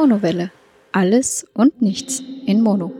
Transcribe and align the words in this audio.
Monowelle. 0.00 0.52
Alles 0.92 1.44
und 1.54 1.82
nichts 1.82 2.22
in 2.46 2.62
Mono. 2.62 2.92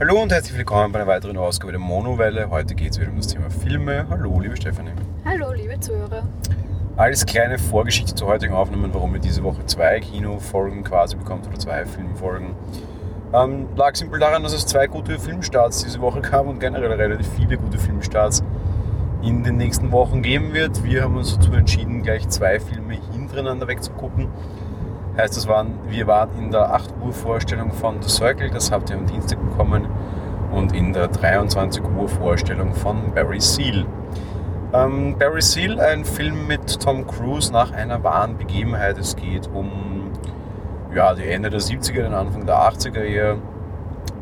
Hallo 0.00 0.22
und 0.22 0.32
herzlich 0.32 0.56
willkommen 0.56 0.90
bei 0.90 1.00
einer 1.00 1.06
weiteren 1.06 1.36
Ausgabe 1.36 1.72
der 1.72 1.78
Monowelle. 1.78 2.48
Heute 2.48 2.74
geht 2.74 2.92
es 2.92 2.98
wieder 2.98 3.10
um 3.10 3.18
das 3.18 3.26
Thema 3.26 3.50
Filme. 3.50 4.06
Hallo, 4.08 4.40
liebe 4.40 4.56
Stefanie. 4.56 4.92
Hallo, 5.26 5.52
liebe 5.52 5.78
Zuhörer. 5.78 6.26
Als 6.96 7.26
kleine 7.26 7.58
Vorgeschichte 7.58 8.14
zur 8.14 8.28
heutigen 8.28 8.54
Aufnahme, 8.54 8.88
warum 8.94 9.12
ihr 9.12 9.20
diese 9.20 9.42
Woche 9.42 9.66
zwei 9.66 10.00
Kinofolgen 10.00 10.82
quasi 10.82 11.16
bekommt 11.16 11.46
oder 11.46 11.58
zwei 11.58 11.84
Filmfolgen. 11.84 12.54
Ähm, 13.34 13.68
lag 13.76 13.96
simpel 13.96 14.18
daran, 14.18 14.44
dass 14.44 14.54
es 14.54 14.64
zwei 14.64 14.86
gute 14.86 15.18
Filmstarts 15.18 15.84
diese 15.84 16.00
Woche 16.00 16.22
gab 16.22 16.46
und 16.46 16.58
generell 16.58 16.90
relativ 16.90 17.28
viele 17.36 17.58
gute 17.58 17.76
Filmstarts 17.76 18.42
in 19.22 19.42
den 19.42 19.56
nächsten 19.56 19.92
Wochen 19.92 20.22
geben 20.22 20.52
wird. 20.52 20.84
Wir 20.84 21.02
haben 21.02 21.16
uns 21.16 21.36
dazu 21.36 21.52
entschieden, 21.52 22.02
gleich 22.02 22.28
zwei 22.28 22.60
Filme 22.60 22.98
hintereinander 23.12 23.66
wegzugucken. 23.66 24.28
Heißt, 25.16 25.36
das 25.36 25.48
waren, 25.48 25.78
wir 25.88 26.06
waren 26.06 26.30
in 26.38 26.50
der 26.50 26.74
8 26.74 26.94
Uhr 27.02 27.12
Vorstellung 27.12 27.72
von 27.72 28.02
The 28.02 28.08
Circle, 28.08 28.50
das 28.50 28.70
habt 28.70 28.90
ihr 28.90 28.96
am 28.96 29.06
Dienstag 29.06 29.38
bekommen, 29.42 29.86
und 30.52 30.74
in 30.74 30.92
der 30.92 31.08
23 31.08 31.82
Uhr 31.82 32.08
Vorstellung 32.08 32.74
von 32.74 33.12
Barry 33.14 33.40
Seal. 33.40 33.86
Ähm, 34.74 35.16
Barry 35.18 35.40
Seal, 35.40 35.80
ein 35.80 36.04
Film 36.04 36.46
mit 36.46 36.80
Tom 36.80 37.06
Cruise 37.06 37.50
nach 37.50 37.72
einer 37.72 38.04
wahren 38.04 38.36
Begebenheit. 38.36 38.98
Es 38.98 39.16
geht 39.16 39.48
um 39.54 40.10
ja, 40.94 41.14
die 41.14 41.26
Ende 41.26 41.50
der 41.50 41.60
70er, 41.60 42.02
den 42.02 42.14
Anfang 42.14 42.46
der 42.46 42.56
80er 42.56 43.00
eher 43.00 43.36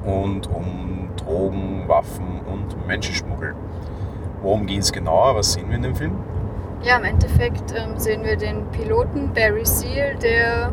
und 0.05 0.48
um 0.48 1.09
Drogen, 1.17 1.84
Waffen 1.89 2.41
und 2.47 2.87
Menschenschmuggel. 2.87 3.55
Worum 4.45 4.67
geht 4.67 4.83
es 4.83 4.92
genauer? 4.92 5.37
Was 5.37 5.55
sehen 5.55 5.70
wir 5.70 5.77
in 5.77 5.83
dem 5.83 5.97
Film? 5.97 6.19
Ja, 6.83 6.98
im 6.98 7.05
Endeffekt 7.05 7.73
ähm, 7.75 7.97
sehen 7.98 8.25
wir 8.25 8.37
den 8.37 8.70
Piloten 8.73 9.33
Barry 9.33 9.64
Seal, 9.64 10.17
der 10.17 10.70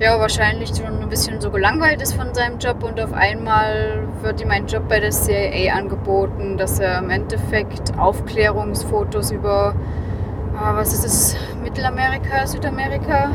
ja 0.00 0.18
wahrscheinlich 0.18 0.70
schon 0.76 1.00
ein 1.00 1.08
bisschen 1.08 1.40
so 1.40 1.52
gelangweilt 1.52 2.02
ist 2.02 2.14
von 2.14 2.34
seinem 2.34 2.58
Job 2.58 2.82
und 2.82 3.00
auf 3.00 3.12
einmal 3.12 4.08
wird 4.22 4.40
ihm 4.40 4.50
ein 4.50 4.66
Job 4.66 4.88
bei 4.88 4.98
der 4.98 5.12
CIA 5.12 5.72
angeboten, 5.74 6.56
dass 6.56 6.80
er 6.80 6.98
im 6.98 7.10
Endeffekt 7.10 7.96
Aufklärungsfotos 7.96 9.30
über, 9.30 9.76
äh, 10.56 10.74
was 10.74 10.92
ist 10.92 11.04
es, 11.04 11.36
Mittelamerika, 11.62 12.44
Südamerika, 12.44 13.30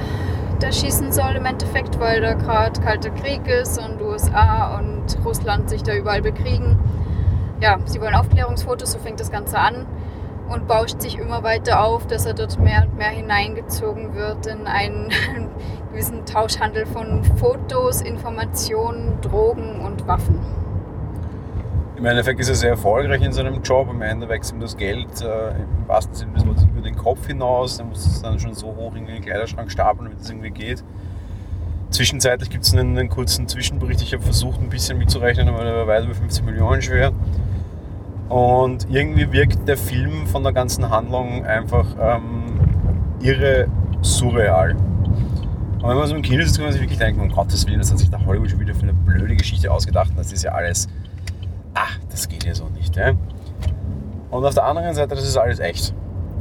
da 0.59 0.69
schießen 0.69 1.13
soll 1.13 1.37
im 1.37 1.45
Endeffekt, 1.45 1.97
weil 1.97 2.19
da 2.19 2.33
gerade 2.33 2.81
kalter 2.81 3.11
Krieg 3.11 3.47
ist 3.47 3.79
und 3.79 4.01
USA 4.01 4.77
und 4.79 5.17
Russland 5.25 5.69
sich 5.69 5.81
da 5.81 5.93
überall 5.95 6.21
bekriegen. 6.21 6.77
Ja, 7.61 7.77
sie 7.85 8.01
wollen 8.01 8.15
Aufklärungsfotos, 8.15 8.93
so 8.93 8.97
fängt 8.97 9.19
das 9.19 9.31
Ganze 9.31 9.59
an 9.59 9.85
und 10.49 10.67
bauscht 10.67 10.99
sich 10.99 11.19
immer 11.19 11.43
weiter 11.43 11.83
auf, 11.83 12.07
dass 12.07 12.25
er 12.25 12.33
dort 12.33 12.59
mehr 12.59 12.87
und 12.87 12.97
mehr 12.97 13.09
hineingezogen 13.09 14.15
wird 14.15 14.47
in 14.47 14.65
einen 14.65 15.09
gewissen 15.91 16.25
Tauschhandel 16.25 16.87
von 16.87 17.23
Fotos, 17.37 18.01
Informationen, 18.01 19.21
Drogen 19.21 19.79
und 19.79 20.07
Waffen. 20.07 20.39
Im 21.97 22.05
Endeffekt 22.07 22.39
ist 22.39 22.49
er 22.49 22.55
sehr 22.55 22.71
erfolgreich 22.71 23.21
in 23.21 23.31
seinem 23.31 23.61
Job. 23.61 23.87
Am 23.87 24.01
Ende 24.01 24.27
wächst 24.27 24.53
ihm 24.53 24.59
das 24.59 24.75
Geld 24.75 25.21
äh, 25.21 25.51
im 25.51 25.87
wahrsten 25.87 26.15
Sinne 26.15 26.33
des 26.33 26.63
über 26.63 26.81
den 26.81 26.95
Kopf 26.95 27.27
hinaus. 27.27 27.77
Er 27.77 27.85
muss 27.85 28.03
es 28.03 28.23
dann 28.23 28.39
schon 28.39 28.55
so 28.55 28.75
hoch 28.75 28.95
in 28.95 29.05
den 29.05 29.21
Kleiderschrank 29.21 29.69
stapeln, 29.69 30.05
damit 30.05 30.21
es 30.21 30.29
irgendwie 30.31 30.49
geht. 30.49 30.83
Zwischenzeitlich 31.91 32.49
gibt 32.49 32.63
es 32.63 32.73
einen, 32.73 32.97
einen, 32.97 33.09
kurzen 33.09 33.47
Zwischenbericht. 33.47 34.01
Ich 34.01 34.13
habe 34.13 34.23
versucht, 34.23 34.61
ein 34.61 34.69
bisschen 34.69 34.97
mitzurechnen, 34.97 35.49
aber 35.49 35.63
der 35.65 35.75
war 35.75 35.87
weit 35.87 36.05
über 36.05 36.15
50 36.15 36.45
Millionen 36.45 36.81
schwer. 36.81 37.11
Und 38.29 38.87
irgendwie 38.89 39.31
wirkt 39.33 39.67
der 39.67 39.75
Film 39.75 40.25
von 40.25 40.41
der 40.41 40.53
ganzen 40.53 40.89
Handlung 40.89 41.45
einfach 41.45 41.85
ähm, 41.99 42.59
irre 43.21 43.67
surreal. 44.01 44.71
Und 44.71 45.89
wenn 45.89 45.97
man 45.97 46.07
so 46.07 46.15
im 46.15 46.21
Kino 46.21 46.41
sitzt, 46.43 46.55
kann 46.55 46.65
man 46.65 46.71
sich 46.71 46.81
wirklich 46.81 46.99
denken, 46.99 47.19
um 47.19 47.29
Gottes 47.29 47.67
Willen, 47.67 47.79
das 47.79 47.91
hat 47.91 47.99
sich 47.99 48.09
der 48.09 48.25
Hollywood 48.25 48.51
schon 48.51 48.61
wieder 48.61 48.73
für 48.73 48.83
eine 48.83 48.93
blöde 48.93 49.35
Geschichte 49.35 49.69
ausgedacht. 49.69 50.11
Das 50.15 50.31
ist 50.31 50.43
ja 50.43 50.53
alles, 50.53 50.87
ach, 51.73 51.99
das 52.09 52.29
geht 52.29 52.45
ja 52.45 52.55
so 52.55 52.69
nicht. 52.69 52.95
Ja? 52.95 53.11
Und 54.29 54.45
auf 54.45 54.53
der 54.53 54.63
anderen 54.63 54.93
Seite, 54.93 55.13
das 55.13 55.27
ist 55.27 55.35
alles 55.35 55.59
echt. 55.59 55.93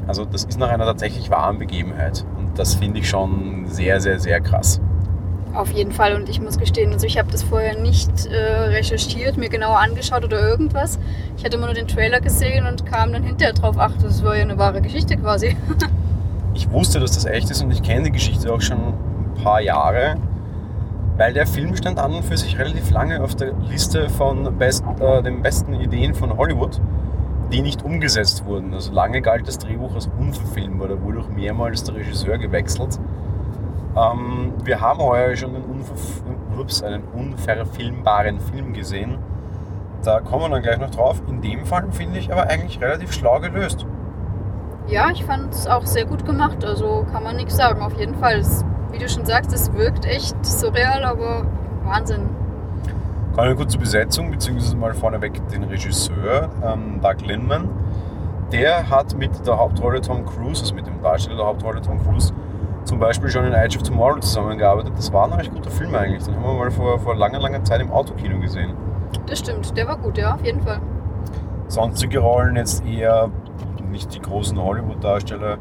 Also 0.06 0.24
das 0.24 0.44
ist 0.44 0.60
nach 0.60 0.68
einer 0.70 0.84
tatsächlich 0.84 1.28
wahren 1.28 1.58
Begebenheit. 1.58 2.24
Und 2.38 2.56
das 2.56 2.74
finde 2.74 3.00
ich 3.00 3.08
schon 3.08 3.66
sehr, 3.66 4.00
sehr, 4.00 4.20
sehr 4.20 4.40
krass. 4.40 4.80
Auf 5.54 5.72
jeden 5.72 5.92
Fall. 5.92 6.14
Und 6.14 6.28
ich 6.28 6.40
muss 6.40 6.58
gestehen, 6.58 6.92
also 6.92 7.06
ich 7.06 7.18
habe 7.18 7.30
das 7.32 7.42
vorher 7.42 7.78
nicht 7.78 8.26
äh, 8.26 8.36
recherchiert, 8.36 9.36
mir 9.36 9.48
genauer 9.48 9.78
angeschaut 9.78 10.24
oder 10.24 10.40
irgendwas. 10.40 10.98
Ich 11.36 11.44
hatte 11.44 11.56
immer 11.56 11.66
nur 11.66 11.74
den 11.74 11.88
Trailer 11.88 12.20
gesehen 12.20 12.66
und 12.66 12.86
kam 12.86 13.12
dann 13.12 13.24
hinterher 13.24 13.54
drauf, 13.54 13.76
ach, 13.78 13.92
das 14.00 14.22
war 14.22 14.36
ja 14.36 14.42
eine 14.42 14.58
wahre 14.58 14.80
Geschichte 14.80 15.16
quasi. 15.16 15.56
ich 16.54 16.70
wusste, 16.70 17.00
dass 17.00 17.12
das 17.12 17.24
echt 17.24 17.50
ist 17.50 17.62
und 17.62 17.72
ich 17.72 17.82
kenne 17.82 18.04
die 18.04 18.12
Geschichte 18.12 18.52
auch 18.52 18.60
schon 18.60 18.78
ein 18.78 19.34
paar 19.42 19.60
Jahre, 19.60 20.16
weil 21.16 21.32
der 21.32 21.46
Film 21.46 21.74
stand 21.74 21.98
an 21.98 22.14
und 22.14 22.24
für 22.24 22.36
sich 22.36 22.58
relativ 22.58 22.90
lange 22.90 23.22
auf 23.22 23.34
der 23.34 23.52
Liste 23.68 24.08
von 24.08 24.56
best, 24.56 24.84
äh, 25.00 25.22
den 25.22 25.42
besten 25.42 25.74
Ideen 25.74 26.14
von 26.14 26.36
Hollywood, 26.36 26.80
die 27.52 27.62
nicht 27.62 27.82
umgesetzt 27.82 28.44
wurden. 28.44 28.72
Also 28.72 28.92
lange 28.92 29.20
galt 29.20 29.48
das 29.48 29.58
Drehbuch 29.58 29.96
als 29.96 30.08
unverfilmbar, 30.18 30.88
da 30.88 31.02
wurde 31.02 31.20
auch 31.20 31.28
mehrmals 31.28 31.82
der 31.82 31.96
Regisseur 31.96 32.38
gewechselt. 32.38 33.00
Ähm, 33.96 34.52
wir 34.64 34.80
haben 34.80 35.00
heuer 35.00 35.36
schon 35.36 35.54
einen, 35.54 35.64
unver 35.64 35.94
ups, 36.58 36.82
einen 36.82 37.02
unverfilmbaren 37.14 38.38
Film 38.40 38.72
gesehen. 38.72 39.18
Da 40.04 40.20
kommen 40.20 40.44
wir 40.44 40.48
dann 40.50 40.62
gleich 40.62 40.78
noch 40.78 40.90
drauf. 40.90 41.22
In 41.28 41.40
dem 41.42 41.64
Fall 41.66 41.90
finde 41.90 42.18
ich 42.18 42.32
aber 42.32 42.48
eigentlich 42.48 42.80
relativ 42.80 43.12
schlau 43.12 43.40
gelöst. 43.40 43.86
Ja, 44.86 45.10
ich 45.10 45.24
fand 45.24 45.52
es 45.52 45.66
auch 45.66 45.86
sehr 45.86 46.04
gut 46.04 46.24
gemacht. 46.24 46.64
Also 46.64 47.06
kann 47.12 47.22
man 47.22 47.36
nichts 47.36 47.56
sagen. 47.56 47.82
Auf 47.82 47.98
jeden 47.98 48.14
Fall. 48.14 48.38
Es, 48.38 48.64
wie 48.92 48.98
du 48.98 49.08
schon 49.08 49.24
sagst, 49.24 49.52
es 49.52 49.72
wirkt 49.72 50.04
echt 50.04 50.34
surreal, 50.44 51.04
aber 51.04 51.46
Wahnsinn. 51.84 52.28
Kommen 53.34 53.48
wir 53.48 53.54
kurz 53.54 53.72
zur 53.72 53.80
Besetzung, 53.80 54.30
beziehungsweise 54.30 54.76
mal 54.76 54.92
vorneweg 54.92 55.46
den 55.50 55.64
Regisseur, 55.64 56.48
ähm, 56.64 57.00
Doug 57.00 57.24
Linman. 57.24 57.68
Der 58.50 58.90
hat 58.90 59.16
mit 59.16 59.46
der 59.46 59.56
Hauptrolle 59.56 60.00
Tom 60.00 60.26
Cruise, 60.26 60.62
also 60.62 60.74
mit 60.74 60.86
dem 60.86 61.00
Darsteller 61.00 61.36
der 61.36 61.46
Hauptrolle 61.46 61.80
Tom 61.80 62.02
Cruise, 62.02 62.32
zum 62.90 62.98
Beispiel 62.98 63.30
schon 63.30 63.44
in 63.44 63.54
Age 63.54 63.76
of 63.76 63.84
Tomorrow 63.84 64.18
zusammengearbeitet. 64.18 64.92
Das 64.96 65.12
war 65.12 65.24
ein 65.24 65.32
recht 65.34 65.54
guter 65.54 65.70
Film 65.70 65.94
eigentlich. 65.94 66.24
Den 66.24 66.34
haben 66.34 66.42
wir 66.42 66.54
mal 66.54 66.70
vor, 66.72 66.98
vor 66.98 67.14
langer, 67.14 67.38
langer 67.38 67.62
Zeit 67.62 67.80
im 67.80 67.92
Autokino 67.92 68.40
gesehen. 68.40 68.74
Das 69.26 69.38
stimmt, 69.38 69.76
der 69.76 69.86
war 69.86 69.96
gut, 69.96 70.18
ja, 70.18 70.34
auf 70.34 70.44
jeden 70.44 70.60
Fall. 70.60 70.80
Sonstige 71.68 72.18
Rollen 72.18 72.56
jetzt 72.56 72.84
eher 72.84 73.30
nicht 73.92 74.12
die 74.12 74.20
großen 74.20 74.60
Hollywood-Darsteller. 74.60 75.58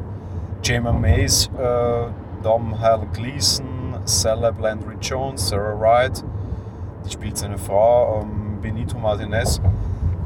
Jamie 0.64 0.92
Mays, 0.92 1.48
äh, 1.56 2.42
Dom 2.42 2.80
Hal 2.80 3.06
Gleason, 3.12 3.94
Sarah 4.06 4.52
Landry 4.60 4.96
Jones, 5.00 5.50
Sarah 5.50 5.78
Wright, 5.78 6.24
die 7.06 7.10
spielt 7.10 7.38
seine 7.38 7.58
Frau, 7.58 8.22
ähm, 8.22 8.58
Benito 8.60 8.98
Martinez. 8.98 9.60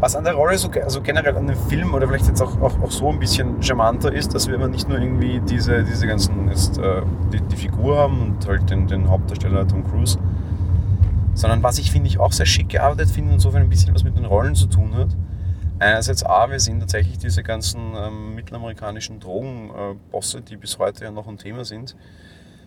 Was 0.04 0.16
an 0.16 0.25
der 0.25 0.34
Rolle 0.34 0.59
so 0.59 0.69
also 0.70 1.00
generell 1.00 1.34
an 1.34 1.47
dem 1.47 1.56
Film 1.56 1.94
oder 1.94 2.06
vielleicht 2.06 2.26
jetzt 2.26 2.42
auch, 2.42 2.60
auch, 2.60 2.78
auch 2.78 2.91
so 2.91 3.09
ein 3.09 3.19
bisschen 3.19 3.62
charmanter 3.62 4.12
ist, 4.12 4.34
dass 4.34 4.47
wir 4.48 4.56
immer 4.56 4.69
nicht 4.69 4.87
nur 4.87 4.98
irgendwie 4.98 5.41
diese, 5.41 5.82
diese 5.82 6.06
ganzen 6.06 6.48
ist, 6.48 6.76
äh, 6.76 7.00
die, 7.32 7.41
die, 7.41 7.56
Figur 7.56 7.97
haben 7.97 8.20
und 8.20 8.47
halt 8.47 8.69
den, 8.69 8.87
den 8.87 9.09
Hauptdarsteller 9.09 9.66
Tom 9.66 9.82
Cruise, 9.82 10.19
sondern 11.32 11.62
was 11.62 11.78
ich 11.78 11.91
finde 11.91 12.09
ich 12.09 12.20
auch 12.20 12.32
sehr 12.32 12.44
schick 12.44 12.69
gearbeitet 12.69 13.09
finde 13.09 13.31
und 13.31 13.37
insofern 13.37 13.62
ein 13.62 13.70
bisschen 13.70 13.94
was 13.94 14.04
mit 14.04 14.14
den 14.14 14.26
Rollen 14.26 14.54
zu 14.54 14.66
tun 14.66 14.94
hat. 14.94 15.09
Einerseits 15.78 16.22
A, 16.22 16.50
wir 16.50 16.60
sehen 16.60 16.81
tatsächlich 16.81 17.16
diese 17.16 17.43
ganzen 17.43 17.81
ähm, 17.97 18.34
mittelamerikanischen 18.34 19.20
Drogenbosse, 19.20 20.37
äh, 20.37 20.43
die 20.43 20.59
bis 20.59 20.78
heute 20.78 21.04
ja 21.04 21.12
noch 21.12 21.28
ein 21.28 21.38
Thema 21.38 21.64
sind. 21.64 21.97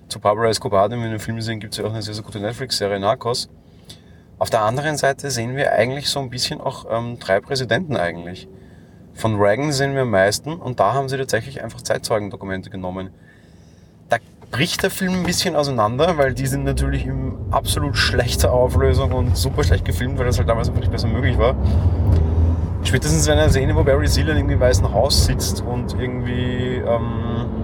Zu 0.07 0.19
Pablo 0.19 0.45
Escobar, 0.45 0.89
den 0.89 0.97
wir 0.97 1.05
in 1.05 1.11
den 1.11 1.19
Film 1.19 1.39
sehen, 1.41 1.59
gibt 1.59 1.73
es 1.73 1.77
ja 1.77 1.85
auch 1.85 1.93
eine 1.93 2.01
sehr, 2.01 2.15
sehr 2.15 2.23
gute 2.23 2.39
Netflix-Serie 2.39 2.99
Narcos 2.99 3.47
auf 4.39 4.49
der 4.49 4.61
anderen 4.61 4.97
Seite 4.97 5.31
sehen 5.31 5.55
wir 5.55 5.71
eigentlich 5.71 6.09
so 6.09 6.19
ein 6.19 6.29
bisschen 6.29 6.61
auch 6.61 6.85
ähm, 6.91 7.17
drei 7.19 7.39
Präsidenten 7.39 7.97
eigentlich. 7.97 8.47
Von 9.13 9.41
Reagan 9.41 9.71
sehen 9.71 9.95
wir 9.95 10.03
am 10.03 10.11
meisten 10.11 10.53
und 10.53 10.79
da 10.79 10.93
haben 10.93 11.09
sie 11.09 11.17
tatsächlich 11.17 11.63
einfach 11.63 11.81
Zeitzeugendokumente 11.81 12.69
genommen. 12.69 13.09
Da 14.09 14.17
bricht 14.51 14.83
der 14.83 14.91
Film 14.91 15.13
ein 15.13 15.23
bisschen 15.23 15.55
auseinander, 15.55 16.19
weil 16.19 16.35
die 16.35 16.45
sind 16.45 16.65
natürlich 16.65 17.05
in 17.07 17.33
absolut 17.49 17.97
schlechter 17.97 18.53
Auflösung 18.53 19.11
und 19.13 19.35
super 19.35 19.63
schlecht 19.63 19.85
gefilmt, 19.85 20.19
weil 20.19 20.27
das 20.27 20.37
halt 20.37 20.47
damals 20.47 20.67
einfach 20.67 20.81
nicht 20.81 20.91
besser 20.91 21.07
möglich 21.07 21.37
war. 21.39 21.55
Spätestens 22.83 23.25
in 23.25 23.33
einer 23.33 23.49
Szene, 23.49 23.75
wo 23.75 23.83
Barry 23.83 24.07
Seal 24.07 24.29
in 24.29 24.37
irgendwie 24.37 24.59
Weißen 24.59 24.93
Haus 24.93 25.25
sitzt 25.25 25.61
und 25.61 25.99
irgendwie 25.99 26.75
ähm, 26.75 27.56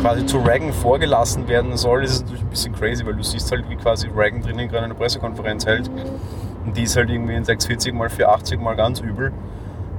quasi 0.00 0.26
zu 0.26 0.38
Reagan 0.38 0.72
vorgelassen 0.72 1.48
werden 1.48 1.76
soll, 1.76 2.04
ist 2.04 2.12
es 2.12 2.20
natürlich 2.22 2.42
ein 2.42 2.50
bisschen 2.50 2.74
crazy, 2.74 3.06
weil 3.06 3.14
du 3.14 3.22
siehst 3.22 3.50
halt, 3.50 3.68
wie 3.68 3.76
quasi 3.76 4.08
Reagan 4.08 4.42
drinnen 4.42 4.68
gerade 4.68 4.84
eine 4.84 4.94
Pressekonferenz 4.94 5.66
hält 5.66 5.90
und 6.64 6.76
die 6.76 6.82
ist 6.82 6.96
halt 6.96 7.10
irgendwie 7.10 7.34
in 7.34 7.44
640 7.44 7.94
mal 7.94 8.08
480 8.08 8.60
mal 8.60 8.76
ganz 8.76 9.00
übel 9.00 9.32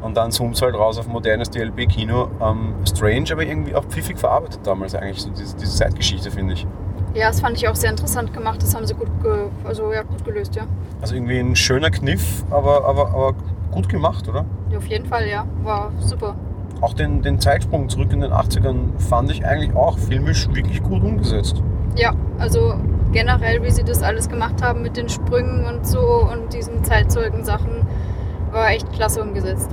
und 0.02 0.16
dann 0.16 0.32
zoomt 0.32 0.56
es 0.56 0.62
halt 0.62 0.76
raus 0.76 0.98
auf 0.98 1.08
modernes 1.08 1.50
DLB-Kino. 1.50 2.30
Ähm, 2.42 2.76
strange, 2.88 3.32
aber 3.32 3.44
irgendwie 3.44 3.76
auch 3.76 3.84
pfiffig 3.86 4.18
verarbeitet 4.18 4.62
damals 4.64 4.96
eigentlich, 4.96 5.22
so 5.22 5.30
diese, 5.30 5.56
diese 5.58 5.76
Zeitgeschichte, 5.76 6.32
finde 6.32 6.54
ich. 6.54 6.66
Ja, 7.14 7.28
das 7.28 7.42
fand 7.42 7.58
ich 7.58 7.68
auch 7.68 7.76
sehr 7.76 7.90
interessant 7.90 8.34
gemacht. 8.34 8.62
Das 8.62 8.76
haben 8.76 8.86
sie 8.86 8.94
gut, 8.94 9.10
also, 9.64 9.92
ja, 9.92 10.04
gut 10.04 10.24
gelöst, 10.24 10.56
ja. 10.56 10.64
Also 11.02 11.16
irgendwie 11.16 11.40
ein 11.40 11.56
schöner 11.56 11.90
Kniff, 11.90 12.44
aber, 12.50 12.86
aber, 12.86 13.10
aber 13.10 13.36
gut 13.72 13.90
gemacht, 13.90 14.28
oder? 14.28 14.46
Ja, 14.70 14.78
auf 14.78 14.88
jeden 14.88 15.06
Fall, 15.06 15.28
ja. 15.28 15.46
War 15.64 15.92
super. 16.00 16.36
Auch 16.81 16.94
den, 16.94 17.22
den 17.22 17.40
Zeitsprung 17.40 17.90
zurück 17.90 18.12
in 18.12 18.22
den 18.22 18.31
80ern 18.31 19.00
fand 19.00 19.31
ich 19.31 19.46
eigentlich 19.46 19.76
auch 19.76 19.98
filmisch 19.98 20.48
wirklich 20.54 20.81
gut 20.81 21.04
umgesetzt. 21.04 21.62
Ja, 21.96 22.14
also 22.38 22.76
generell, 23.12 23.64
wie 23.64 23.72
sie 23.72 23.84
das 23.84 24.04
alles 24.04 24.30
gemacht 24.30 24.62
haben 24.62 24.81
mit 24.81 24.98
den 24.98 25.10
Sprüngen 25.10 25.66
und 25.66 25.86
so 25.86 26.00
und 26.00 26.54
diesen 26.54 26.84
Zeitzeugen-Sachen, 26.84 27.86
war 28.52 28.70
echt 28.70 28.92
klasse 28.94 29.22
umgesetzt. 29.22 29.70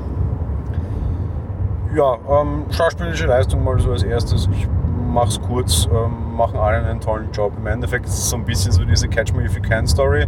Ja, 1.94 2.18
ähm, 2.28 2.64
schauspielerische 2.70 3.26
Leistung 3.26 3.64
mal 3.64 3.78
so 3.78 3.92
als 3.92 4.02
erstes. 4.02 4.48
Ich 4.52 4.66
mach's 5.08 5.40
kurz, 5.40 5.86
ähm, 5.86 6.36
machen 6.36 6.58
alle 6.58 6.84
einen 6.84 7.00
tollen 7.00 7.30
Job. 7.32 7.52
Im 7.56 7.66
Endeffekt 7.66 8.06
ist 8.06 8.18
es 8.18 8.30
so 8.30 8.36
ein 8.36 8.44
bisschen 8.44 8.72
so 8.72 8.84
diese 8.84 9.08
Catch 9.08 9.32
Me 9.32 9.44
If 9.44 9.56
You 9.56 9.62
Can 9.62 9.86
Story. 9.86 10.26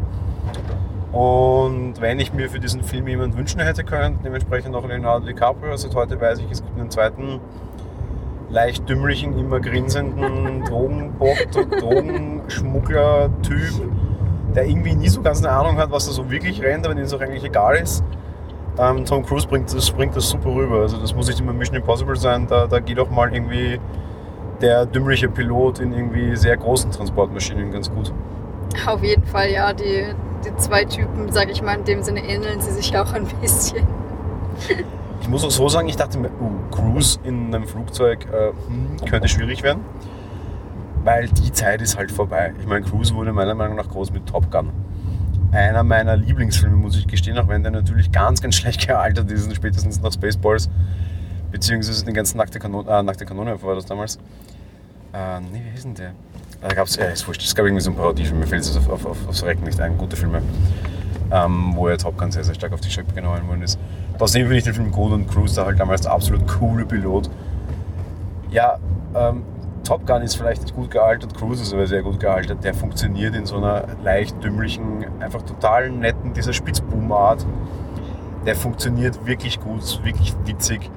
Und 1.19 2.01
wenn 2.01 2.21
ich 2.21 2.33
mir 2.33 2.49
für 2.49 2.61
diesen 2.61 2.85
Film 2.85 3.09
jemanden 3.09 3.37
wünschen 3.37 3.61
hätte 3.61 3.83
können, 3.83 4.21
dementsprechend 4.25 4.77
auch 4.77 4.87
Leonardo 4.87 5.27
DiCaprio, 5.27 5.77
seit 5.77 5.91
also 5.91 5.99
heute 5.99 6.21
weiß 6.21 6.39
ich, 6.39 6.49
es 6.49 6.63
gibt 6.63 6.79
einen 6.79 6.93
zweiten 6.93 7.41
leicht 8.51 8.89
dümmlichen, 8.89 9.37
immer 9.37 9.59
grinsenden 9.59 10.63
Drogenbock, 10.69 11.51
Drogenschmuggler-Typ, 11.51 13.91
der 14.55 14.69
irgendwie 14.69 14.95
nie 14.95 15.09
so 15.09 15.21
ganz 15.21 15.45
eine 15.45 15.51
Ahnung 15.51 15.79
hat, 15.79 15.91
was 15.91 16.07
da 16.07 16.13
so 16.13 16.31
wirklich 16.31 16.63
rennt, 16.63 16.87
aber 16.87 16.95
dem 16.95 17.03
es 17.03 17.13
auch 17.13 17.21
eigentlich 17.21 17.43
egal 17.43 17.79
ist. 17.79 18.05
Ähm, 18.79 19.05
Tom 19.05 19.27
Cruise 19.27 19.49
bringt 19.49 19.75
das, 19.75 19.91
bringt 19.91 20.15
das 20.15 20.29
super 20.29 20.55
rüber. 20.55 20.83
Also 20.83 20.99
das 20.99 21.17
muss 21.17 21.27
nicht 21.27 21.41
immer 21.41 21.53
Mission 21.53 21.79
Impossible 21.79 22.15
sein, 22.15 22.47
da, 22.47 22.69
da 22.69 22.79
geht 22.79 23.01
auch 23.01 23.11
mal 23.11 23.35
irgendwie 23.35 23.81
der 24.61 24.87
dümmliche 24.87 25.29
Pilot 25.29 25.81
in 25.81 25.93
irgendwie 25.93 26.37
sehr 26.37 26.57
großen 26.57 26.93
Transportmaschinen 26.93 27.73
ganz 27.73 27.91
gut. 27.91 28.13
Auf 28.87 29.03
jeden 29.03 29.25
Fall, 29.25 29.51
ja. 29.51 29.73
Die, 29.73 30.15
die 30.45 30.57
zwei 30.57 30.85
Typen, 30.85 31.31
sag 31.33 31.51
ich 31.51 31.63
mal, 31.63 31.79
in 31.79 31.85
dem 31.85 32.03
Sinne 32.03 32.25
ähneln 32.25 32.61
sie 32.61 32.71
sich 32.73 32.97
auch 32.97 33.13
ein 33.13 33.27
bisschen. 33.41 33.87
Ich 35.21 35.29
muss 35.29 35.45
auch 35.45 35.51
so 35.51 35.69
sagen, 35.69 35.89
ich 35.89 35.97
dachte 35.97 36.19
mir, 36.19 36.31
uh, 36.41 36.71
Cruise 36.71 37.19
in 37.25 37.55
einem 37.55 37.67
Flugzeug 37.67 38.27
äh, 38.33 38.53
hm, 38.69 39.09
könnte 39.09 39.29
schwierig 39.29 39.63
werden, 39.63 39.85
weil 41.05 41.29
die 41.29 41.53
Zeit 41.53 41.83
ist 41.83 41.99
halt 41.99 42.11
vorbei. 42.11 42.55
Ich 42.61 42.67
meine, 42.67 42.85
Cruise 42.85 43.15
wurde 43.15 43.33
meiner 43.33 43.55
Meinung 43.55 43.77
nach 43.77 43.89
groß 43.89 44.13
mit 44.13 44.27
Top 44.27 44.51
Gun. 44.51 44.71
Einer 45.51 45.83
meiner 45.83 46.17
Lieblingsfilme, 46.17 46.77
muss 46.77 46.97
ich 46.97 47.07
gestehen, 47.07 47.39
auch 47.39 47.49
wenn 47.49 47.63
der 47.63 47.73
natürlich 47.73 48.13
ganz, 48.13 48.41
ganz 48.41 48.55
schlecht 48.55 48.87
gealtert 48.87 49.31
ist, 49.31 49.55
spätestens 49.55 50.01
nach 50.01 50.13
Spaceballs, 50.13 50.69
beziehungsweise 51.51 52.05
den 52.05 52.15
ganzen 52.15 52.39
Nackte 52.39 52.59
Kanone, 52.59 52.89
äh, 52.91 53.03
Nackte 53.03 53.25
Kanone 53.25 53.61
war 53.63 53.75
das 53.75 53.87
damals. 53.87 54.19
Äh, 55.13 55.41
nee, 55.41 55.63
wie 55.65 55.71
hieß 55.71 55.83
denn 55.83 55.95
der? 55.95 56.13
Da 56.61 56.69
gab 56.69 56.89
es, 56.89 56.97
ja, 56.97 57.05
ist 57.05 57.27
wurscht, 57.27 57.43
es 57.43 57.55
gab 57.55 57.67
irgendwie 57.67 57.83
so 57.83 57.91
ein 57.91 57.97
Parodiefilm, 57.97 58.41
mir 58.41 58.47
fällt 58.47 58.63
es 58.63 58.77
auf, 58.77 58.89
auf, 58.89 59.07
auf, 59.07 59.29
aufs 59.29 59.45
Recken 59.45 59.65
nicht 59.65 59.81
ein, 59.81 59.97
gute 59.97 60.17
Filme, 60.17 60.43
ähm, 61.31 61.73
wo 61.77 61.89
ja 61.89 61.97
Top 61.97 62.19
Gun 62.19 62.33
sehr, 62.33 62.43
sehr 62.43 62.55
stark 62.55 62.73
auf 62.73 62.81
die 62.81 62.91
Schippe 62.91 63.15
genommen 63.15 63.47
worden 63.47 63.63
ist. 63.63 63.79
Trotzdem 64.19 64.43
finde 64.43 64.59
ich 64.59 64.65
den 64.65 64.75
Film 64.75 64.91
gut 64.91 65.13
und 65.13 65.29
Cruise 65.29 65.55
da 65.55 65.67
halt 65.67 65.79
damals 65.79 66.01
der 66.03 66.13
absolut 66.13 66.49
coole 66.49 66.85
Pilot. 66.85 67.31
Ja, 68.51 68.79
ähm, 69.15 69.45
Top 69.85 70.05
Gun 70.05 70.23
ist 70.23 70.35
vielleicht 70.35 70.63
nicht 70.63 70.75
gut 70.75 70.91
gealtert, 70.91 71.33
Cruise 71.37 71.63
ist 71.63 71.73
aber 71.73 71.87
sehr 71.87 72.03
gut 72.03 72.19
gealtert. 72.19 72.65
Der 72.65 72.75
funktioniert 72.75 73.37
in 73.37 73.47
so 73.47 73.59
einer 73.59 73.85
leicht 74.03 74.43
dümmlichen, 74.43 75.07
einfach 75.21 75.43
total 75.43 75.91
netten, 75.91 76.33
dieser 76.33 76.53
Spitzboom-Art. 76.53 77.47
Der 78.45 78.57
funktioniert 78.57 79.25
wirklich 79.25 79.61
gut, 79.61 80.05
wirklich 80.05 80.35
witzig 80.45 80.91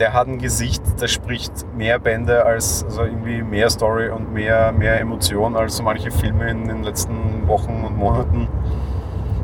der 0.00 0.14
hat 0.14 0.26
ein 0.26 0.38
Gesicht, 0.38 0.82
das 0.98 1.10
spricht 1.10 1.52
mehr 1.76 1.98
Bände 1.98 2.44
als, 2.44 2.82
also 2.84 3.02
irgendwie 3.02 3.42
mehr 3.42 3.68
Story 3.68 4.08
und 4.08 4.32
mehr, 4.32 4.72
mehr 4.72 4.98
Emotion 4.98 5.56
als 5.56 5.76
so 5.76 5.82
manche 5.82 6.10
Filme 6.10 6.50
in 6.50 6.66
den 6.66 6.82
letzten 6.82 7.46
Wochen 7.46 7.84
und 7.86 7.96
Monaten. 7.96 8.48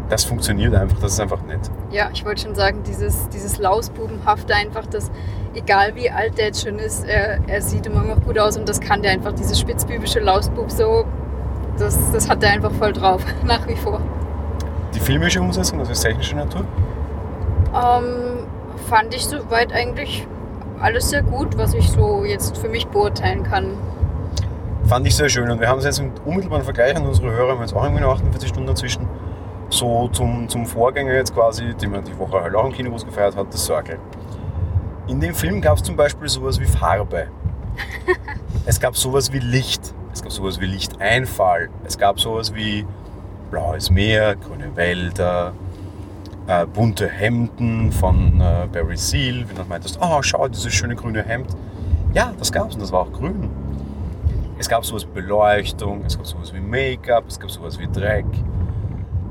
Das 0.08 0.24
funktioniert 0.24 0.74
einfach, 0.74 0.98
das 0.98 1.12
ist 1.12 1.20
einfach 1.20 1.42
nett. 1.42 1.70
Ja, 1.90 2.08
ich 2.12 2.24
wollte 2.24 2.42
schon 2.42 2.54
sagen, 2.54 2.82
dieses, 2.84 3.28
dieses 3.28 3.58
Lausbubenhafte 3.58 4.54
einfach, 4.54 4.86
dass 4.86 5.10
egal 5.54 5.94
wie 5.94 6.10
alt 6.10 6.38
der 6.38 6.46
jetzt 6.46 6.64
schon 6.64 6.78
ist, 6.78 7.06
er, 7.06 7.38
er 7.46 7.60
sieht 7.60 7.86
immer 7.86 8.02
noch 8.02 8.22
gut 8.22 8.38
aus 8.38 8.56
und 8.56 8.68
das 8.68 8.80
kann 8.80 9.02
der 9.02 9.10
einfach, 9.10 9.32
dieses 9.32 9.60
spitzbübische 9.60 10.20
Lausbub 10.20 10.70
so, 10.70 11.04
das, 11.76 11.98
das 12.12 12.30
hat 12.30 12.42
er 12.42 12.52
einfach 12.52 12.72
voll 12.72 12.94
drauf, 12.94 13.22
nach 13.44 13.68
wie 13.68 13.76
vor. 13.76 14.00
Die 14.94 15.00
filmische 15.00 15.40
Umsetzung, 15.40 15.80
also 15.80 15.92
technische 15.92 16.36
Natur? 16.36 16.64
Ähm, 17.74 18.46
fand 18.88 19.14
ich 19.14 19.26
soweit 19.26 19.72
eigentlich 19.72 20.26
alles 20.80 21.10
sehr 21.10 21.22
gut, 21.22 21.56
was 21.56 21.74
ich 21.74 21.90
so 21.90 22.24
jetzt 22.24 22.56
für 22.58 22.68
mich 22.68 22.86
beurteilen 22.86 23.42
kann. 23.42 23.76
Fand 24.86 25.06
ich 25.06 25.16
sehr 25.16 25.28
schön 25.28 25.50
und 25.50 25.60
wir 25.60 25.68
haben 25.68 25.78
es 25.78 25.84
jetzt 25.84 25.98
im 25.98 26.12
unmittelbaren 26.24 26.64
Vergleich 26.64 26.94
an 26.94 27.06
unsere 27.06 27.32
Hörer, 27.32 27.52
haben 27.52 27.60
jetzt 27.60 27.74
auch 27.74 27.82
irgendwie 27.82 28.02
noch 28.02 28.14
48 28.14 28.48
Stunden 28.48 28.68
dazwischen, 28.68 29.08
so 29.68 30.08
zum, 30.08 30.48
zum 30.48 30.64
Vorgänger 30.64 31.14
jetzt 31.14 31.34
quasi, 31.34 31.74
den 31.74 31.90
man 31.90 32.04
die 32.04 32.16
Woche 32.18 32.40
halt 32.40 32.54
auch 32.54 32.66
im 32.66 32.72
Kinobus 32.72 33.04
gefeiert 33.04 33.36
hat, 33.36 33.52
das 33.52 33.64
Circle. 33.64 33.98
In 35.08 35.20
dem 35.20 35.34
Film 35.34 35.60
gab 35.60 35.76
es 35.78 35.82
zum 35.82 35.96
Beispiel 35.96 36.28
sowas 36.28 36.60
wie 36.60 36.66
Farbe. 36.66 37.28
es 38.66 38.78
gab 38.80 38.96
sowas 38.96 39.32
wie 39.32 39.38
Licht. 39.38 39.94
Es 40.12 40.22
gab 40.22 40.32
sowas 40.32 40.60
wie 40.60 40.66
Lichteinfall. 40.66 41.68
Es 41.84 41.98
gab 41.98 42.20
sowas 42.20 42.54
wie 42.54 42.86
blaues 43.50 43.90
Meer, 43.90 44.36
grüne 44.36 44.74
Wälder, 44.76 45.52
äh, 46.46 46.66
bunte 46.66 47.08
Hemden 47.08 47.92
von 47.92 48.40
äh, 48.40 48.66
Barry 48.72 48.96
Seal, 48.96 49.44
wie 49.48 49.54
du 49.54 49.64
meintest, 49.68 49.98
oh 50.00 50.22
schau, 50.22 50.48
dieses 50.48 50.72
schöne 50.72 50.94
grüne 50.94 51.22
Hemd. 51.22 51.56
Ja, 52.14 52.32
das 52.38 52.52
gab 52.52 52.68
es 52.68 52.74
und 52.74 52.82
das 52.82 52.92
war 52.92 53.00
auch 53.00 53.12
grün. 53.12 53.50
Es 54.58 54.68
gab 54.68 54.84
sowas 54.84 55.06
wie 55.06 55.20
Beleuchtung, 55.20 56.02
es 56.06 56.16
gab 56.16 56.26
sowas 56.26 56.52
wie 56.54 56.60
Make-up, 56.60 57.24
es 57.28 57.38
gab 57.38 57.50
sowas 57.50 57.78
wie 57.78 57.86
Dreck. 57.88 58.24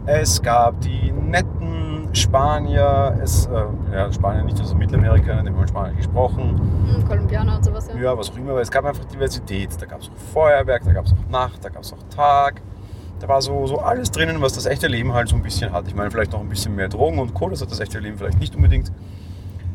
Es 0.06 0.40
gab 0.40 0.80
die 0.82 1.12
netten 1.12 2.10
Spanier, 2.14 3.18
es, 3.24 3.48
äh, 3.48 3.64
ja, 3.92 4.14
Spanier 4.14 4.44
nicht, 4.44 4.60
also 4.60 4.76
Mittelamerika, 4.76 5.32
in 5.40 5.46
dem 5.46 5.58
haben 5.58 5.68
Spanier 5.68 5.96
gesprochen. 5.96 6.62
Hm, 6.88 7.08
Kolumbianer 7.08 7.56
und 7.56 7.66
sowas, 7.66 7.88
ja. 7.88 8.00
Ja, 8.00 8.18
was 8.18 8.30
auch 8.30 8.38
immer, 8.38 8.52
aber 8.52 8.62
es 8.62 8.70
gab 8.70 8.86
einfach 8.86 9.06
Diversität. 9.06 9.70
Da 9.80 9.86
gab 9.88 10.02
es 10.02 10.10
auch 10.10 10.34
Feuerwerk, 10.34 10.84
da 10.86 10.94
gab 10.94 11.06
es 11.06 11.14
auch 11.14 11.32
Nacht, 11.32 11.66
da 11.66 11.70
gab 11.70 11.82
es 11.82 11.92
auch 11.92 12.16
Tag 12.16 12.62
da 13.20 13.28
war 13.28 13.42
so, 13.42 13.66
so 13.68 13.80
alles 13.80 14.12
drinnen, 14.12 14.42
was 14.42 14.54
das 14.54 14.66
echte 14.66 14.88
Leben 14.88 15.14
halt 15.14 15.30
so 15.30 15.36
ein 15.36 15.42
bisschen 15.42 15.72
hat. 15.72 15.88
Ich 15.88 15.96
meine, 15.96 16.12
vielleicht 16.12 16.32
noch 16.32 16.42
ein 16.42 16.50
bisschen 16.50 16.76
mehr 16.76 16.90
Drogen 16.90 17.20
und 17.20 17.34
Co., 17.34 17.50
das 17.50 17.62
hat 17.62 17.72
das 17.72 17.80
echte 17.80 18.00
Leben 18.00 18.18
vielleicht 18.18 18.40
nicht 18.40 18.56
unbedingt. 18.56 18.92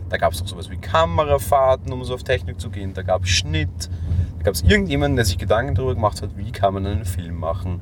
Da 0.09 0.17
gab 0.17 0.33
es 0.33 0.43
auch 0.43 0.47
sowas 0.47 0.71
wie 0.71 0.77
Kamerafahrten, 0.77 1.93
um 1.93 2.05
so 2.05 2.15
auf 2.15 2.25
Technik 2.25 2.61
zu 2.61 2.69
gehen. 2.69 2.95
Da 2.95 3.03
gab 3.03 3.23
es 3.23 3.31
Schnitt. 3.31 3.89
Da 4.39 4.45
gab 4.45 4.55
es 4.55 4.63
irgendjemanden, 4.63 5.17
der 5.17 5.25
sich 5.25 5.39
Gedanken 5.39 5.75
darüber 5.75 5.95
gemacht 5.95 6.21
hat, 6.21 6.37
wie 6.37 6.51
kann 6.51 6.75
man 6.75 6.87
einen 6.87 7.05
Film 7.05 7.37
machen. 7.37 7.81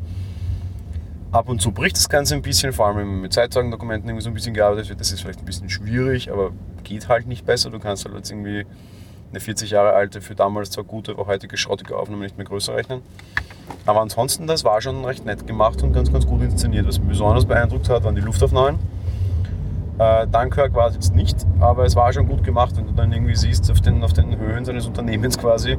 Ab 1.32 1.48
und 1.48 1.60
zu 1.60 1.72
bricht 1.72 1.96
das 1.96 2.08
Ganze 2.08 2.34
ein 2.34 2.42
bisschen, 2.42 2.72
vor 2.72 2.86
allem 2.86 2.96
wenn 2.98 3.06
man 3.06 3.20
mit 3.22 3.32
Zeitzeugendokumenten 3.32 4.08
irgendwie 4.08 4.24
so 4.24 4.30
ein 4.30 4.34
bisschen 4.34 4.54
gearbeitet 4.54 4.88
wird. 4.88 5.00
Das 5.00 5.10
ist 5.10 5.20
vielleicht 5.20 5.40
ein 5.40 5.44
bisschen 5.44 5.70
schwierig, 5.70 6.30
aber 6.30 6.52
geht 6.84 7.08
halt 7.08 7.26
nicht 7.26 7.44
besser. 7.46 7.70
Du 7.70 7.78
kannst 7.78 8.04
halt 8.04 8.14
jetzt 8.14 8.30
irgendwie 8.30 8.64
eine 9.30 9.40
40 9.40 9.70
Jahre 9.70 9.92
alte, 9.92 10.20
für 10.20 10.34
damals 10.34 10.70
zwar 10.70 10.84
gute, 10.84 11.12
aber 11.12 11.26
heutige 11.26 11.56
schrottige 11.56 11.96
Aufnahme 11.96 12.22
nicht 12.22 12.36
mehr 12.36 12.46
größer 12.46 12.74
rechnen. 12.74 13.02
Aber 13.88 14.02
ansonsten, 14.02 14.46
das 14.46 14.66
war 14.66 14.82
schon 14.82 15.02
recht 15.06 15.24
nett 15.24 15.46
gemacht 15.46 15.82
und 15.82 15.94
ganz, 15.94 16.12
ganz 16.12 16.26
gut 16.26 16.42
inszeniert. 16.42 16.86
Was 16.86 16.98
mich 16.98 17.08
besonders 17.08 17.46
beeindruckt 17.46 17.88
hat, 17.88 18.04
waren 18.04 18.14
die 18.14 18.20
Luftaufnahmen. 18.20 18.78
Äh, 19.98 20.26
Dunkirk 20.26 20.74
war 20.74 20.88
es 20.88 20.94
jetzt 20.94 21.14
nicht, 21.14 21.46
aber 21.58 21.86
es 21.86 21.96
war 21.96 22.12
schon 22.12 22.28
gut 22.28 22.44
gemacht, 22.44 22.76
wenn 22.76 22.86
du 22.86 22.92
dann 22.92 23.10
irgendwie 23.10 23.34
siehst, 23.34 23.70
auf 23.70 23.80
den, 23.80 24.04
auf 24.04 24.12
den 24.12 24.38
Höhen 24.38 24.66
seines 24.66 24.86
Unternehmens 24.86 25.38
quasi, 25.38 25.78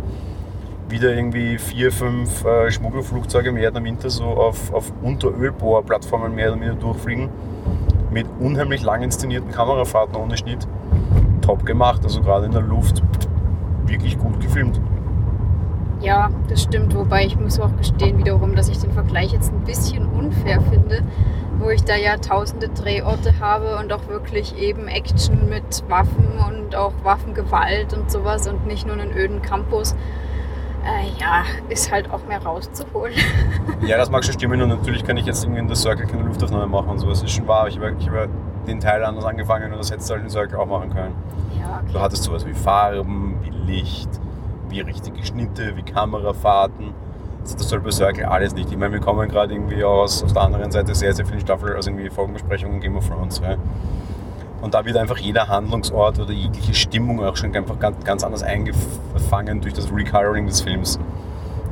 wieder 0.90 1.14
irgendwie 1.14 1.60
vier, 1.60 1.92
fünf 1.92 2.44
äh, 2.46 2.72
Schmuggelflugzeuge 2.72 3.52
mehr 3.52 3.76
im 3.76 3.84
Winter 3.84 4.10
so 4.10 4.24
auf, 4.24 4.74
auf 4.74 4.92
Unterölbohrplattformen 5.04 6.34
mehr 6.34 6.52
oder 6.52 6.62
weniger 6.62 6.80
durchfliegen. 6.80 7.30
Mit 8.10 8.26
unheimlich 8.40 8.82
lang 8.82 9.04
inszenierten 9.04 9.52
Kamerafahrten 9.52 10.16
ohne 10.16 10.36
Schnitt. 10.36 10.68
Top 11.42 11.64
gemacht, 11.64 12.02
also 12.04 12.22
gerade 12.22 12.48
in 12.48 12.54
der 12.54 12.64
Luft 12.64 13.04
wirklich 13.86 14.18
gut 14.18 14.40
gefilmt. 14.40 14.82
Ja, 16.02 16.30
das 16.48 16.64
stimmt. 16.64 16.96
Wobei 16.96 17.26
ich 17.26 17.38
muss 17.38 17.60
auch 17.60 17.76
gestehen 17.78 18.18
wiederum, 18.18 18.56
dass 18.56 18.70
ich 18.70 18.78
den 18.80 18.94
Vergleich 18.94 19.34
jetzt 19.34 19.52
ein 19.52 19.62
bisschen 19.66 20.06
unfair 20.08 20.62
finde, 20.62 21.04
wo 21.58 21.70
ich 21.70 21.84
da 21.84 21.96
ja 21.96 22.18
tausende 22.18 22.70
Drehorte 22.70 23.40
habe 23.40 23.78
und 23.78 23.92
auch 23.92 24.08
wirklich 24.08 24.58
eben 24.58 24.88
Action 24.88 25.50
mit 25.50 25.84
Waffen 25.90 26.40
und 26.48 26.76
auch 26.76 26.94
Waffengewalt 27.04 27.94
und 27.94 28.10
sowas 28.10 28.48
und 28.48 28.66
nicht 28.66 28.88
nur 28.88 28.96
einen 28.96 29.12
öden 29.12 29.42
Campus. 29.42 29.94
Äh, 30.86 31.20
ja, 31.20 31.44
ist 31.68 31.92
halt 31.92 32.10
auch 32.12 32.26
mehr 32.26 32.42
rauszuholen. 32.42 33.14
ja, 33.86 33.98
das 33.98 34.10
mag 34.10 34.24
schon 34.24 34.36
stimmen 34.36 34.62
und 34.62 34.70
natürlich 34.70 35.04
kann 35.04 35.18
ich 35.18 35.26
jetzt 35.26 35.44
irgendwie 35.44 35.60
in 35.60 35.68
der 35.68 35.76
Circle 35.76 36.08
keine 36.08 36.24
Luftaufnahme 36.24 36.68
machen 36.68 36.90
und 36.90 37.00
sowas. 37.00 37.22
Ist 37.22 37.32
schon 37.32 37.48
wahr. 37.48 37.68
Ich 37.68 37.76
habe, 37.76 37.94
ich 38.00 38.08
habe 38.08 38.30
den 38.66 38.80
Teil 38.80 39.04
anders 39.04 39.26
angefangen 39.26 39.74
und 39.74 39.78
das 39.78 39.92
hättest 39.92 40.10
du 40.10 40.14
halt 40.14 40.24
in 40.24 40.30
Circle 40.30 40.58
auch 40.58 40.66
machen 40.66 40.90
können. 40.94 41.14
Ja, 41.60 41.82
okay. 41.84 41.92
Du 41.92 42.00
hattest 42.00 42.24
sowas 42.24 42.46
wie 42.46 42.54
Farben, 42.54 43.40
wie 43.44 43.50
Licht, 43.50 44.10
wie 44.70 44.82
richtige 44.82 45.24
Schnitte, 45.24 45.76
wie 45.76 45.84
Kamerafahrten. 45.84 46.94
Also 47.42 47.58
das 47.58 47.70
soll 47.70 47.92
Circle 47.92 48.26
alles 48.26 48.54
nicht. 48.54 48.72
Ich 48.72 48.78
meine, 48.78 48.94
wir 48.94 49.00
kommen 49.00 49.28
gerade 49.30 49.54
irgendwie 49.54 49.84
aus, 49.84 50.24
auf 50.24 50.34
der 50.34 50.44
anderen 50.44 50.72
Seite 50.72 50.94
sehr, 50.94 51.14
sehr 51.14 51.26
viele 51.26 51.40
Staffel, 51.40 51.76
also 51.76 51.90
irgendwie 51.90 52.10
Folgenbesprechungen 52.10 52.80
Game 52.80 52.98
of 52.98 53.08
Thrones. 53.08 53.40
Ja. 53.40 53.56
Und 54.62 54.74
da 54.74 54.84
wird 54.86 54.98
einfach 54.98 55.18
jeder 55.18 55.48
Handlungsort 55.48 56.20
oder 56.20 56.32
jegliche 56.32 56.74
Stimmung 56.74 57.24
auch 57.24 57.38
schon 57.38 57.56
einfach 57.56 57.80
ganz, 57.80 58.04
ganz 58.04 58.24
anders 58.24 58.44
eingefangen 58.44 59.62
durch 59.62 59.74
das 59.74 59.92
Recoloring 59.92 60.48
des 60.48 60.62
Films. 60.62 61.00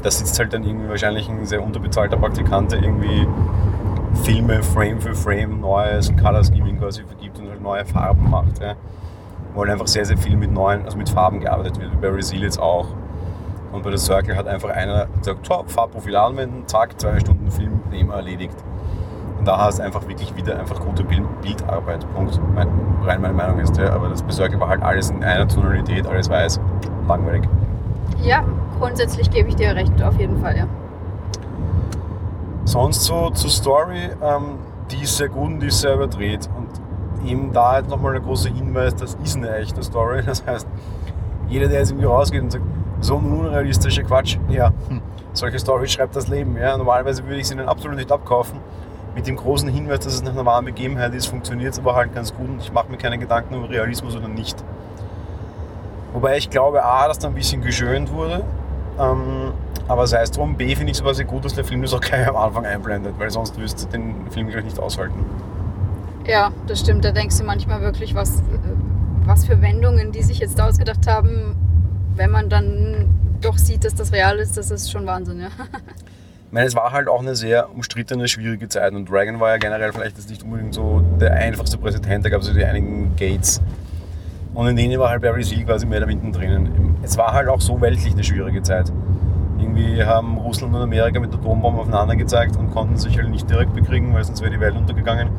Da 0.04 0.12
sitzt 0.12 0.40
halt 0.40 0.54
dann 0.54 0.64
irgendwie 0.64 0.88
wahrscheinlich 0.88 1.28
ein 1.28 1.46
sehr 1.46 1.62
unterbezahlter 1.62 2.18
Praktikant, 2.18 2.72
der 2.72 2.82
irgendwie 2.82 3.28
Filme 4.24 4.64
Frame 4.64 5.02
für 5.02 5.14
Frame 5.14 5.60
neues 5.60 6.16
Color 6.16 6.44
Scheming 6.44 6.80
quasi 6.80 7.04
vergibt 7.04 7.40
und 7.40 7.50
halt 7.50 7.62
neue 7.62 7.86
Farben 7.86 8.30
macht. 8.30 8.60
Ja 8.62 8.76
wo 9.58 9.62
halt 9.62 9.72
einfach 9.72 9.88
sehr, 9.88 10.06
sehr 10.06 10.18
viel 10.20 10.38
mit 10.38 10.52
neuen, 10.52 10.86
also 10.86 10.98
mit 10.98 11.10
Farben 11.10 11.40
gearbeitet 11.40 11.80
wird, 11.82 11.92
wie 11.92 11.98
bei 11.98 12.10
Resil 12.10 12.44
jetzt 12.44 12.60
auch. 12.60 12.86
Und 13.72 13.84
bei 13.84 13.90
der 13.90 13.98
Circle 13.98 14.38
hat 14.38 14.48
einfach 14.48 14.70
einer 14.70 15.08
gesagt, 15.18 15.46
so, 15.48 15.64
Farbprofil 15.66 16.16
anwenden, 16.16 16.68
zack, 16.68 17.00
zwei 17.02 17.20
Stunden 17.20 17.50
Film 17.50 17.82
Thema 17.90 18.18
erledigt. 18.18 18.56
Und 19.40 19.48
da 19.48 19.58
hast 19.58 19.80
du 19.80 19.84
einfach 19.84 20.08
wirklich 20.08 20.36
wieder 20.36 20.60
einfach 20.60 20.80
gute 20.80 21.04
Bild 21.04 21.24
Bildarbeit. 21.42 22.06
Punkt. 22.14 22.40
Mein, 22.54 22.70
rein 23.04 23.20
meine 23.20 23.34
Meinung 23.34 23.60
ist, 23.60 23.76
ja. 23.78 23.94
Aber 23.94 24.10
das 24.10 24.22
bei 24.22 24.32
Circle 24.32 24.60
war 24.60 24.70
halt 24.70 24.84
alles 24.84 25.10
in 25.10 25.24
einer 25.24 25.48
Tonalität, 25.48 26.06
alles 26.06 26.30
weiß, 26.30 26.60
langweilig. 27.08 27.50
Ja, 28.22 28.44
grundsätzlich 28.78 29.32
gebe 29.32 29.50
ich 29.50 29.56
dir 29.56 29.76
recht, 29.76 30.02
auf 30.04 30.20
jeden 30.20 30.40
Fall, 30.40 30.56
ja. 30.56 30.68
Sonst 32.66 33.06
so 33.06 33.32
zur 33.32 33.50
Story, 33.50 34.10
ähm, 34.22 34.60
die 34.92 35.02
ist 35.02 35.18
sehr 35.18 35.30
gut 35.30 35.48
und 35.48 35.60
die 35.62 35.68
ist 35.68 35.82
sehr 35.82 35.96
überdreht. 35.96 36.48
Und 36.56 36.87
eben 37.28 37.54
da 37.54 37.74
halt 37.74 37.90
nochmal 37.90 38.16
ein 38.16 38.24
großer 38.24 38.50
Hinweis, 38.50 38.96
das 38.96 39.18
ist 39.24 39.38
eine 39.38 39.56
echte 39.58 39.84
Story. 39.84 40.24
Das 40.26 40.46
heißt, 40.46 40.68
jeder, 41.50 41.68
der 41.68 41.80
jetzt 41.80 41.92
irgendwie 41.92 42.08
rausgeht 42.08 42.42
und 42.42 42.52
sagt, 42.52 42.64
so 43.00 43.18
ein 43.18 43.32
unrealistischer 43.32 44.04
Quatsch, 44.04 44.38
ja, 44.50 44.72
hm, 44.90 45.02
solche 45.34 45.60
Stories 45.60 45.92
schreibt 45.92 46.16
das 46.16 46.28
Leben. 46.28 46.58
Ja. 46.58 46.78
Normalerweise 46.78 47.24
würde 47.26 47.40
ich 47.40 47.48
sie 47.48 47.54
ihnen 47.54 47.68
absolut 47.68 47.98
nicht 47.98 48.12
abkaufen. 48.12 48.60
Mit 49.16 49.28
dem 49.28 49.36
großen 49.36 49.70
Hinweis, 49.70 50.00
dass 50.00 50.14
es 50.14 50.24
nach 50.24 50.32
einer 50.32 50.46
wahren 50.46 50.66
Begebenheit 50.66 51.14
ist, 51.14 51.26
funktioniert 51.28 51.74
es 51.74 51.80
aber 51.80 51.96
halt 51.96 52.14
ganz 52.14 52.36
gut 52.36 52.50
und 52.50 52.62
ich 52.62 52.72
mache 52.72 52.90
mir 52.90 52.98
keine 52.98 53.18
Gedanken 53.18 53.56
über 53.56 53.70
Realismus 53.70 54.16
oder 54.16 54.28
nicht. 54.28 54.64
Wobei 56.14 56.38
ich 56.38 56.50
glaube, 56.50 56.84
A, 56.84 57.08
dass 57.08 57.20
da 57.20 57.28
ein 57.28 57.34
bisschen 57.34 57.62
geschönt 57.62 58.12
wurde. 58.12 58.44
Ähm, 59.00 59.54
aber 59.88 60.06
sei 60.06 60.22
es 60.22 60.32
drum, 60.32 60.56
B 60.56 60.76
finde 60.76 60.92
ich 60.92 60.98
sowas 60.98 61.18
sehr 61.18 61.26
gut, 61.26 61.46
dass 61.46 61.54
der 61.54 61.64
Film 61.64 61.82
das 61.82 61.94
auch 61.94 62.02
gleich 62.02 62.28
am 62.28 62.36
Anfang 62.36 62.66
einblendet, 62.66 63.16
weil 63.18 63.30
sonst 63.30 63.60
wirst 63.60 63.84
du 63.84 63.88
den 63.88 64.30
Film 64.32 64.50
gleich 64.50 64.64
nicht 64.64 64.80
aushalten. 64.80 65.26
Ja, 66.28 66.52
das 66.68 66.82
stimmt. 66.82 67.06
Da 67.06 67.12
denkst 67.12 67.38
du 67.38 67.44
manchmal 67.46 67.82
wirklich, 67.82 68.14
was, 68.14 68.44
was 69.26 69.46
für 69.46 69.62
Wendungen 69.62 70.12
die 70.12 70.24
sich 70.24 70.40
jetzt 70.40 70.60
ausgedacht 70.60 71.08
haben, 71.08 71.56
wenn 72.16 72.32
man 72.32 72.50
dann 72.50 73.16
doch 73.42 73.58
sieht, 73.58 73.86
dass 73.86 73.96
das 73.96 74.12
real 74.12 74.38
ist, 74.40 74.58
das 74.58 74.72
ist 74.72 74.92
schon 74.92 75.06
Wahnsinn, 75.06 75.40
ja. 75.40 75.48
Ich 76.48 76.54
meine, 76.54 76.66
es 76.66 76.76
war 76.76 76.94
halt 76.94 77.10
auch 77.10 77.20
eine 77.20 77.36
sehr 77.36 77.70
umstrittene, 77.70 78.28
schwierige 78.30 78.70
Zeit 78.70 78.94
und 78.94 79.12
Reagan 79.12 79.40
war 79.42 79.50
ja 79.50 79.58
generell 79.58 79.92
vielleicht 79.92 80.30
nicht 80.30 80.44
unbedingt 80.44 80.74
so 80.74 81.04
der 81.20 81.34
einfachste 81.34 81.78
Präsident, 81.78 82.24
da 82.24 82.30
gab 82.30 82.42
es 82.42 82.48
ja 82.48 82.54
die 82.54 82.64
einigen 82.64 83.16
Gates. 83.18 83.62
Und 84.54 84.68
in 84.68 84.78
denen 84.78 84.98
war 84.98 85.10
halt 85.10 85.22
Barry 85.22 85.44
Seal 85.44 85.66
quasi 85.66 85.86
mehr 85.86 86.00
da 86.00 86.06
drinnen. 86.06 86.96
Es 87.04 87.18
war 87.18 87.34
halt 87.34 87.50
auch 87.50 87.60
so 87.60 87.80
weltlich 87.82 88.14
eine 88.14 88.24
schwierige 88.24 88.64
Zeit. 88.64 88.92
Irgendwie 89.60 90.04
haben 90.04 90.38
Russland 90.38 90.74
und 90.74 90.82
Amerika 90.82 91.20
mit 91.20 91.34
Atombomben 91.34 91.82
aufeinander 91.82 92.16
gezeigt 92.16 92.56
und 92.56 92.72
konnten 92.72 92.98
sich 92.98 93.18
halt 93.18 93.30
nicht 93.30 93.50
direkt 93.50 93.74
bekriegen, 93.74 94.14
weil 94.14 94.24
sonst 94.24 94.42
wäre 94.42 94.52
die 94.52 94.60
Welt 94.60 94.76
untergegangen. 94.76 95.30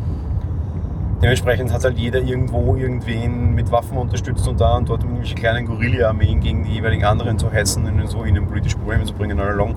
Dementsprechend 1.20 1.72
hat 1.72 1.82
halt 1.82 1.98
jeder 1.98 2.20
irgendwo 2.20 2.76
irgendwen 2.76 3.52
mit 3.52 3.72
Waffen 3.72 3.98
unterstützt 3.98 4.46
und 4.46 4.60
da 4.60 4.76
und 4.76 4.88
dort 4.88 5.02
irgendwelche 5.02 5.34
kleinen 5.34 5.66
Guerilla-Armeen 5.66 6.40
gegen 6.40 6.62
die 6.62 6.74
jeweiligen 6.74 7.04
anderen 7.04 7.38
zu 7.38 7.50
hetzen 7.50 7.86
und 7.86 8.06
so 8.06 8.22
in 8.22 8.36
ein 8.36 8.46
politisches 8.46 8.78
Problem 8.78 9.04
zu 9.04 9.14
bringen, 9.14 9.40
all 9.40 9.48
along. 9.48 9.74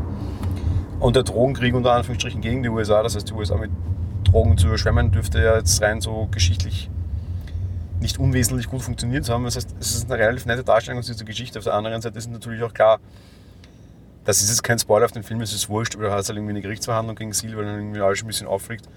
Und 1.00 1.15
der 1.15 1.24
Drogenkrieg 1.24 1.74
unter 1.74 1.93
Anführungsstrichen 1.93 2.41
gegen 2.41 2.62
die 2.62 2.69
USA, 2.69 3.01
das 3.01 3.15
heißt 3.15 3.27
die 3.29 3.33
USA 3.33 3.57
mit 3.57 3.71
Drogen 4.24 4.55
zu 4.57 4.67
überschwemmen, 4.67 5.12
dürfte 5.12 5.41
ja 5.41 5.57
jetzt 5.57 5.81
rein 5.81 6.00
so 6.00 6.27
geschichtlich 6.29 6.91
nicht 8.01 8.19
unwesentlich 8.19 8.69
gut 8.69 8.83
funktioniert 8.83 9.27
haben. 9.27 9.43
Das 9.45 9.55
heißt, 9.55 9.75
es 9.79 9.95
ist 9.95 10.12
eine 10.12 10.21
relativ 10.21 10.45
nette 10.45 10.63
Darstellung 10.63 11.01
dieser 11.01 11.25
Geschichte. 11.25 11.57
Auf 11.57 11.65
der 11.65 11.74
anderen 11.74 12.01
Seite 12.03 12.19
ist 12.19 12.29
natürlich 12.29 12.62
auch 12.62 12.74
klar, 12.74 13.00
das 14.25 14.43
ist 14.43 14.50
jetzt 14.50 14.63
kein 14.63 14.77
Spoiler 14.77 15.05
auf 15.05 15.12
den 15.12 15.24
Film, 15.24 15.41
es 15.41 15.53
ist 15.53 15.69
wurscht, 15.69 15.95
aber 15.95 16.05
du 16.05 16.12
hast 16.12 16.29
halt 16.29 16.38
irgendwie 16.38 16.51
eine 16.51 16.62
Gerichtsverhandlung 16.62 17.15
gegen 17.15 17.31
weil 17.31 17.65
dann 17.65 17.79
irgendwie 17.79 18.01
alles 18.01 18.21
ein 18.21 18.27
bisschen 18.27 18.48
auffliegt. 18.48 18.88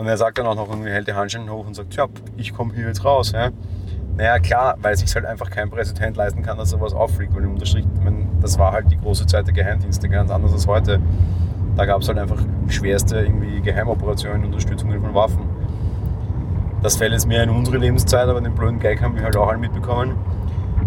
Und 0.00 0.06
er 0.06 0.16
sagt 0.16 0.38
dann 0.38 0.46
auch 0.46 0.54
noch, 0.54 0.70
irgendwie 0.70 0.88
hält 0.88 1.08
die 1.08 1.12
Handschellen 1.12 1.50
hoch 1.50 1.66
und 1.66 1.76
sagt, 1.76 1.94
ja, 1.94 2.06
ich 2.38 2.54
komme 2.54 2.72
hier 2.72 2.86
jetzt 2.86 3.04
raus. 3.04 3.32
Ja. 3.32 3.50
Naja, 4.16 4.38
klar, 4.38 4.76
weil 4.80 4.96
sich 4.96 5.14
halt 5.14 5.26
einfach 5.26 5.50
kein 5.50 5.68
Präsident 5.68 6.16
leisten 6.16 6.40
kann, 6.40 6.56
dass 6.56 6.70
sowas 6.70 6.94
auffliegt, 6.94 7.34
weil 7.34 7.42
im 7.42 7.50
Unterstrich, 7.50 7.84
das 8.40 8.58
war 8.58 8.72
halt 8.72 8.90
die 8.90 8.96
große 8.96 9.26
Zeit 9.26 9.46
der 9.46 9.52
Geheimdienste, 9.52 10.08
ganz 10.08 10.30
anders 10.30 10.54
als 10.54 10.66
heute. 10.66 11.00
Da 11.76 11.84
gab 11.84 12.00
es 12.00 12.08
halt 12.08 12.16
einfach 12.16 12.38
schwerste 12.68 13.20
irgendwie 13.20 13.60
Geheimoperationen, 13.60 14.46
Unterstützungen 14.46 15.02
von 15.02 15.14
Waffen. 15.14 15.42
Das 16.82 16.96
fällt 16.96 17.12
jetzt 17.12 17.28
mehr 17.28 17.42
in 17.42 17.50
unsere 17.50 17.76
Lebenszeit, 17.76 18.26
aber 18.26 18.40
den 18.40 18.54
blöden 18.54 18.78
Gag 18.78 19.02
haben 19.02 19.16
wir 19.16 19.22
halt 19.22 19.36
auch 19.36 19.48
alle 19.48 19.58
mitbekommen. 19.58 20.14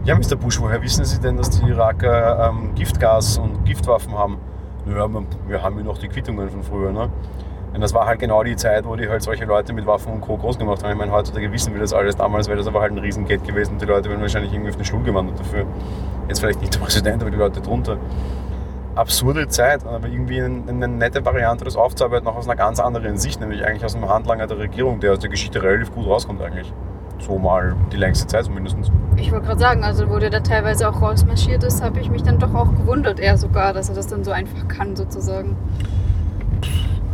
Ja, 0.05 0.15
Mr. 0.15 0.37
Bush, 0.37 0.59
woher 0.59 0.81
wissen 0.81 1.05
Sie 1.05 1.19
denn, 1.19 1.37
dass 1.37 1.51
die 1.51 1.67
Iraker 1.67 2.49
ähm, 2.49 2.73
Giftgas 2.73 3.37
und 3.37 3.63
Giftwaffen 3.63 4.17
haben? 4.17 4.39
Naja, 4.87 5.07
wir 5.47 5.61
haben 5.61 5.77
ja 5.77 5.83
noch 5.83 5.99
die 5.99 6.07
Quittungen 6.07 6.49
von 6.49 6.63
früher. 6.63 6.91
Ne? 6.91 7.09
Und 7.73 7.81
das 7.81 7.93
war 7.93 8.05
halt 8.05 8.19
genau 8.19 8.43
die 8.43 8.55
Zeit, 8.55 8.85
wo 8.85 8.95
die 8.95 9.09
halt 9.09 9.23
solche 9.23 9.45
Leute 9.45 9.73
mit 9.73 9.87
Waffen 9.87 10.13
und 10.13 10.21
Co. 10.21 10.37
groß 10.37 10.59
gemacht 10.59 10.83
haben. 10.83 10.91
Ich 10.91 10.97
meine, 10.97 11.11
heutzutage 11.11 11.51
wissen 11.51 11.73
wir 11.73 11.81
das 11.81 11.91
alles. 11.91 12.15
Damals 12.15 12.47
wäre 12.47 12.57
das 12.57 12.67
aber 12.67 12.81
halt 12.81 12.91
ein 12.91 12.99
Riesengeld 12.99 13.43
gewesen. 13.43 13.77
Die 13.79 13.85
Leute 13.85 14.09
wären 14.09 14.21
wahrscheinlich 14.21 14.53
irgendwie 14.53 14.69
auf 14.69 14.75
den 14.75 14.85
Stuhl 14.85 15.01
gewandert 15.01 15.39
dafür. 15.39 15.65
Jetzt 16.27 16.39
vielleicht 16.39 16.61
nicht 16.61 16.73
der 16.75 16.79
Präsident, 16.79 17.21
aber 17.21 17.31
die 17.31 17.37
Leute 17.37 17.61
drunter. 17.61 17.97
Absurde 18.95 19.47
Zeit, 19.47 19.85
aber 19.87 20.07
irgendwie 20.07 20.39
eine, 20.39 20.61
eine 20.67 20.87
nette 20.87 21.25
Variante, 21.25 21.65
das 21.65 21.75
aufzuarbeiten, 21.75 22.27
auch 22.27 22.35
aus 22.35 22.47
einer 22.47 22.55
ganz 22.55 22.79
anderen 22.79 23.17
Sicht, 23.17 23.39
nämlich 23.39 23.65
eigentlich 23.65 23.83
aus 23.83 23.95
einem 23.95 24.07
Handlanger 24.07 24.45
der 24.45 24.59
Regierung, 24.59 24.99
der 24.99 25.13
aus 25.13 25.19
der 25.19 25.31
Geschichte 25.31 25.63
relativ 25.63 25.91
gut 25.93 26.05
rauskommt 26.05 26.43
eigentlich 26.43 26.71
so 27.19 27.37
mal 27.37 27.75
die 27.91 27.97
längste 27.97 28.27
Zeit 28.27 28.45
zumindest. 28.45 28.75
Ich 29.15 29.31
wollte 29.31 29.47
gerade 29.47 29.59
sagen, 29.59 29.83
also 29.83 30.09
wo 30.09 30.19
der 30.19 30.29
da 30.29 30.41
teilweise 30.41 30.89
auch 30.89 31.01
rausmarschiert 31.01 31.63
ist, 31.63 31.81
habe 31.81 31.99
ich 31.99 32.09
mich 32.09 32.23
dann 32.23 32.39
doch 32.39 32.53
auch 32.53 32.71
gewundert, 32.75 33.19
er 33.19 33.37
sogar, 33.37 33.73
dass 33.73 33.89
er 33.89 33.95
das 33.95 34.07
dann 34.07 34.23
so 34.23 34.31
einfach 34.31 34.67
kann, 34.67 34.95
sozusagen. 34.95 35.55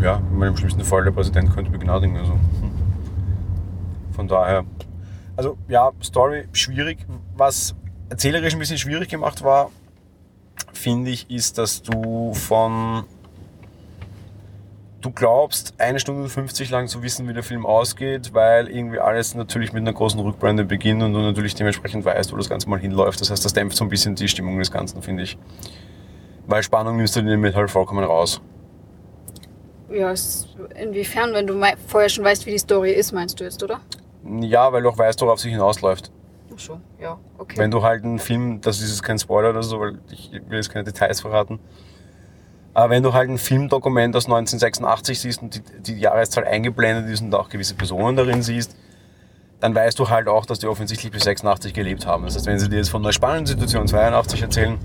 Ja, 0.02 0.22
im 0.32 0.58
schlimmsten 0.58 0.84
Fall 0.84 1.04
der 1.04 1.12
Präsident 1.12 1.54
könnte 1.54 1.72
begnadigen. 1.72 2.18
Also. 2.18 2.34
Hm. 2.34 2.72
Von 4.12 4.28
daher, 4.28 4.66
also 5.36 5.58
ja, 5.68 5.92
Story 6.04 6.48
schwierig. 6.52 7.06
Was 7.36 7.76
erzählerisch 8.10 8.54
ein 8.54 8.60
bisschen 8.60 8.78
schwierig 8.78 9.10
gemacht 9.10 9.44
war, 9.44 9.72
finde 10.74 11.12
ich, 11.12 11.30
ist, 11.30 11.58
dass 11.58 11.82
du 11.82 12.34
von 12.34 13.04
du 15.02 15.12
glaubst, 15.12 15.74
eine 15.80 16.00
Stunde 16.00 16.24
und 16.24 16.30
50 16.30 16.70
lang 16.70 16.88
zu 16.88 17.02
wissen, 17.04 17.28
wie 17.28 17.34
der 17.34 17.44
Film 17.44 17.66
ausgeht, 17.66 18.34
weil 18.34 18.68
irgendwie 18.68 19.00
alles 19.00 19.34
natürlich 19.36 19.72
mit 19.72 19.82
einer 19.82 19.94
großen 19.94 20.20
Rückblende 20.20 20.66
beginnt 20.66 21.02
und 21.02 21.14
du 21.14 21.20
natürlich 21.20 21.56
dementsprechend 21.56 22.04
weißt, 22.06 22.34
wo 22.34 22.38
das 22.38 22.50
Ganze 22.50 22.70
mal 22.70 22.80
hinläuft. 22.80 23.22
Das 23.22 23.32
heißt, 23.32 23.44
das 23.44 23.54
dämpft 23.54 23.78
so 23.78 23.86
ein 23.86 23.90
bisschen 23.90 24.16
die 24.16 24.28
Stimmung 24.28 24.60
des 24.60 24.72
Ganzen, 24.72 25.02
finde 25.02 25.24
ich. 25.24 25.38
Weil 26.48 26.64
Spannung 26.64 26.98
nimmst 26.98 27.16
du 27.16 27.22
den 27.22 27.40
mit 27.40 27.56
halt 27.56 27.72
vollkommen 27.72 28.04
raus. 28.04 28.42
Ja, 29.92 30.14
inwiefern, 30.76 31.34
wenn 31.34 31.48
du 31.48 31.62
vorher 31.88 32.10
schon 32.10 32.24
weißt, 32.24 32.46
wie 32.46 32.52
die 32.52 32.60
Story 32.60 32.92
ist, 32.92 33.12
meinst 33.12 33.40
du 33.40 33.44
jetzt, 33.44 33.64
oder? 33.64 33.82
Ja, 34.42 34.72
weil 34.72 34.84
du 34.84 34.90
auch 34.90 34.98
weißt, 34.98 35.22
worauf 35.22 35.40
sie 35.40 35.50
hinausläuft. 35.50 36.12
Ach 36.54 36.60
so, 36.60 36.80
ja, 37.00 37.18
okay. 37.38 37.58
Wenn 37.58 37.72
du 37.72 37.82
halt 37.82 38.04
einen 38.04 38.20
Film, 38.20 38.62
das 38.62 38.82
ist 38.82 38.90
jetzt 38.90 39.04
kein 39.04 39.18
Spoiler 39.18 39.52
oder 39.52 39.64
so, 39.64 39.80
weil 39.80 40.00
ich 40.12 40.32
will 40.32 40.58
jetzt 40.58 40.72
keine 40.72 40.84
Details 40.84 41.22
verraten, 41.22 41.60
aber 42.74 42.92
wenn 42.92 43.04
du 43.04 43.14
halt 43.14 43.30
ein 43.30 43.38
Filmdokument 43.38 44.16
aus 44.16 44.26
1986 44.26 45.20
siehst 45.20 45.42
und 45.42 45.56
die, 45.56 45.62
die 45.82 46.00
Jahreszahl 46.00 46.46
eingeblendet 46.46 47.12
ist 47.12 47.22
und 47.22 47.34
auch 47.34 47.50
gewisse 47.50 47.76
Personen 47.76 48.16
darin 48.16 48.42
siehst, 48.42 48.76
dann 49.60 49.76
weißt 49.76 50.00
du 50.00 50.10
halt 50.10 50.28
auch, 50.28 50.46
dass 50.46 50.60
die 50.60 50.68
offensichtlich 50.68 51.12
bis 51.12 51.24
86 51.24 51.74
gelebt 51.74 52.06
haben. 52.06 52.24
Das 52.24 52.36
heißt, 52.36 52.46
wenn 52.46 52.60
sie 52.60 52.70
dir 52.70 52.78
jetzt 52.78 52.90
von 52.90 53.04
einer 53.04 53.12
spannenden 53.12 53.48
Situation 53.48 53.88
82 53.88 54.42
erzählen, 54.42 54.78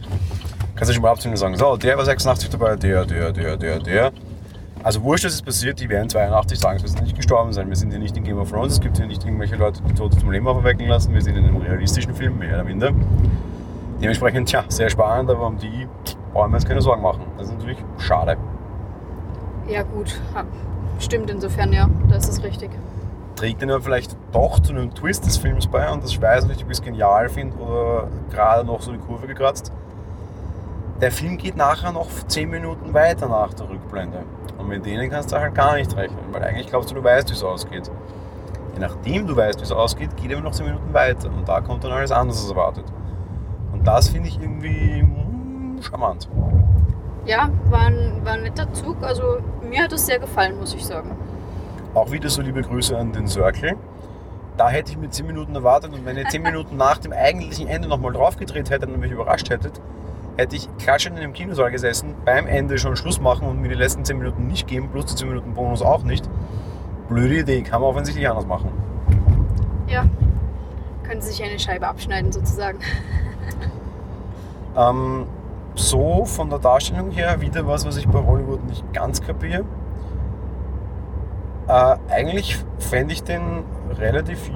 kannst 0.75 0.91
du 0.91 0.95
schon 0.95 1.03
mal 1.03 1.11
abziehen 1.11 1.31
und 1.31 1.37
sagen, 1.37 1.57
so, 1.57 1.77
der 1.77 1.97
war 1.97 2.05
86 2.05 2.51
dabei, 2.51 2.77
der, 2.77 3.05
der, 3.05 3.33
der, 3.33 3.57
der, 3.57 3.79
der. 3.79 4.13
Also 4.85 5.03
wurscht, 5.03 5.25
dass 5.25 5.33
es 5.33 5.41
passiert, 5.41 5.81
die 5.81 5.89
werden 5.89 6.11
82 6.11 6.59
sagen, 6.59 6.83
wir 6.83 6.87
sind 6.87 7.03
nicht 7.03 7.17
gestorben 7.17 7.55
sein, 7.55 7.71
wir 7.71 7.77
sind 7.77 7.91
hier 7.91 7.99
nicht 7.99 8.15
in 8.19 8.23
Game 8.23 8.39
of 8.39 8.51
Thrones, 8.51 8.75
es 8.75 8.81
gibt 8.83 8.99
hier 8.99 9.07
nicht 9.07 9.25
irgendwelche 9.25 9.57
Leute, 9.57 9.81
die 9.83 9.95
Tote 9.95 10.19
zum 10.19 10.31
Leben 10.31 10.47
aufwecken 10.47 10.87
lassen, 10.87 11.15
wir 11.15 11.23
sind 11.23 11.37
in 11.37 11.45
einem 11.45 11.57
realistischen 11.57 12.15
Film, 12.15 12.39
mehr 12.39 12.53
oder 12.53 12.65
minder. 12.65 12.91
Dementsprechend, 14.03 14.51
tja, 14.51 14.63
sehr 14.69 14.91
spannend, 14.91 15.31
aber 15.31 15.47
um 15.47 15.57
die 15.57 15.89
brauchen 16.35 16.51
wir 16.51 16.57
uns 16.57 16.67
keine 16.67 16.83
Sorgen 16.83 17.01
machen. 17.01 17.23
Das 17.39 17.47
ist 17.47 17.55
natürlich 17.55 17.79
schade. 17.97 18.37
Ja, 19.67 19.85
gut. 19.85 20.21
Stimmt 20.99 21.31
insofern, 21.31 21.73
ja. 21.73 21.89
Das 22.11 22.29
ist 22.29 22.45
richtig. 22.45 22.71
Trägt 23.37 23.63
den 23.63 23.71
aber 23.71 23.81
vielleicht 23.81 24.15
doch 24.33 24.61
zu 24.61 24.75
einem 24.75 24.95
Twist 24.95 25.25
des 25.25 25.39
Films 25.39 25.67
bei 25.67 25.91
und 25.91 26.05
das 26.05 26.11
ich 26.11 26.21
weiß 26.21 26.45
nicht, 26.47 26.63
ob 26.63 26.71
ich 26.71 26.77
es 26.77 26.83
genial 26.83 27.31
finde 27.31 27.57
oder 27.57 28.09
gerade 28.31 28.67
noch 28.67 28.83
so 28.83 28.93
die 28.93 28.99
Kurve 28.99 29.27
gekratzt. 29.27 29.73
Der 31.01 31.11
Film 31.11 31.39
geht 31.39 31.57
nachher 31.57 31.91
noch 31.91 32.09
10 32.29 32.51
Minuten 32.51 32.93
weiter 32.93 33.29
nach 33.29 33.55
der 33.55 33.71
Rückblende. 33.71 34.25
Und 34.59 34.69
mit 34.69 34.87
denen 34.87 35.11
kannst 35.11 35.33
du 35.33 35.37
halt 35.37 35.55
gar 35.55 35.75
nicht 35.75 35.95
rechnen, 35.97 36.19
weil 36.33 36.43
eigentlich 36.43 36.69
glaubst 36.69 36.91
du, 36.91 36.95
du 36.95 37.03
weißt, 37.05 37.29
wie 37.29 37.35
es 37.35 37.43
ausgeht. 37.43 37.91
Je 38.75 38.81
nachdem 38.81 39.27
du 39.27 39.37
weißt, 39.37 39.59
wie 39.61 39.65
es 39.65 39.73
ausgeht, 39.73 40.17
geht 40.17 40.31
er 40.31 40.41
noch 40.41 40.53
10 40.53 40.67
Minuten 40.67 40.93
weiter. 40.93 41.29
Und 41.29 41.49
da 41.49 41.61
kommt 41.61 41.85
dann 41.85 41.93
alles 41.93 42.11
anders 42.11 42.41
als 42.41 42.51
erwartet. 42.51 42.85
Und 43.73 43.87
das 43.87 44.09
finde 44.09 44.29
ich 44.29 44.41
irgendwie 44.41 45.07
charmant. 45.81 46.29
Ja, 47.27 47.51
war 47.71 47.87
ein, 47.87 48.21
war 48.25 48.33
ein 48.33 48.43
netter 48.43 48.73
Zug. 48.73 49.03
Also 49.03 49.39
mir 49.69 49.83
hat 49.83 49.93
es 49.93 50.07
sehr 50.07 50.19
gefallen, 50.19 50.59
muss 50.59 50.75
ich 50.75 50.85
sagen. 50.85 51.11
Auch 51.95 52.11
wieder 52.11 52.29
so 52.29 52.43
liebe 52.43 52.63
Grüße 52.63 52.97
an 52.97 53.13
den 53.13 53.29
Circle. 53.29 53.77
Da 54.57 54.69
hätte 54.69 54.93
ich 54.93 54.99
mir 54.99 55.11
10 55.11 55.27
Minuten 55.27 55.55
erwartet 55.55 55.93
und 55.93 56.05
wenn 56.05 56.17
ihr 56.17 56.29
10 56.29 56.43
Minuten 56.43 56.77
nach 56.77 56.99
dem 56.99 57.13
eigentlichen 57.13 57.67
Ende 57.69 57.89
nochmal 57.89 58.13
draufgedreht 58.13 58.71
hättet 58.71 58.91
und 58.91 59.01
mich 59.01 59.11
überrascht 59.11 59.51
hättet, 59.51 59.81
hätte 60.37 60.57
ich 60.57 60.69
klatschend 60.79 61.17
in 61.17 61.23
dem 61.23 61.33
Kinosaal 61.33 61.71
gesessen, 61.71 62.15
beim 62.25 62.47
Ende 62.47 62.79
schon 62.79 62.97
Schluss 62.97 63.21
machen 63.21 63.49
und 63.49 63.61
mir 63.61 63.69
die 63.69 63.75
letzten 63.75 64.05
10 64.05 64.19
Minuten 64.19 64.47
nicht 64.47 64.67
geben, 64.67 64.89
plus 64.91 65.07
die 65.07 65.15
10 65.15 65.29
Minuten 65.29 65.55
Bonus 65.55 65.83
auch 65.83 66.03
nicht. 66.03 66.29
Blöde 67.09 67.41
Idee, 67.41 67.63
kann 67.63 67.81
man 67.81 67.91
offensichtlich 67.91 68.29
anders 68.29 68.47
machen. 68.47 68.71
Ja. 69.87 70.07
Können 71.03 71.21
sie 71.21 71.31
sich 71.33 71.45
eine 71.45 71.59
Scheibe 71.59 71.87
abschneiden 71.87 72.33
sozusagen. 72.33 72.79
Ähm, 74.77 75.27
so 75.77 76.25
von 76.25 76.51
der 76.51 76.59
Darstellung 76.59 77.11
her 77.13 77.41
wieder 77.41 77.67
was, 77.67 77.87
was 77.87 77.97
ich 77.97 78.09
bei 78.09 78.19
Hollywood 78.25 78.65
nicht 78.65 78.93
ganz 78.93 79.23
kapiere. 79.23 79.65
Äh, 81.69 81.97
eigentlich 82.11 82.59
fände 82.79 83.13
ich 83.13 83.23
den 83.23 83.65
relativ 83.99 84.51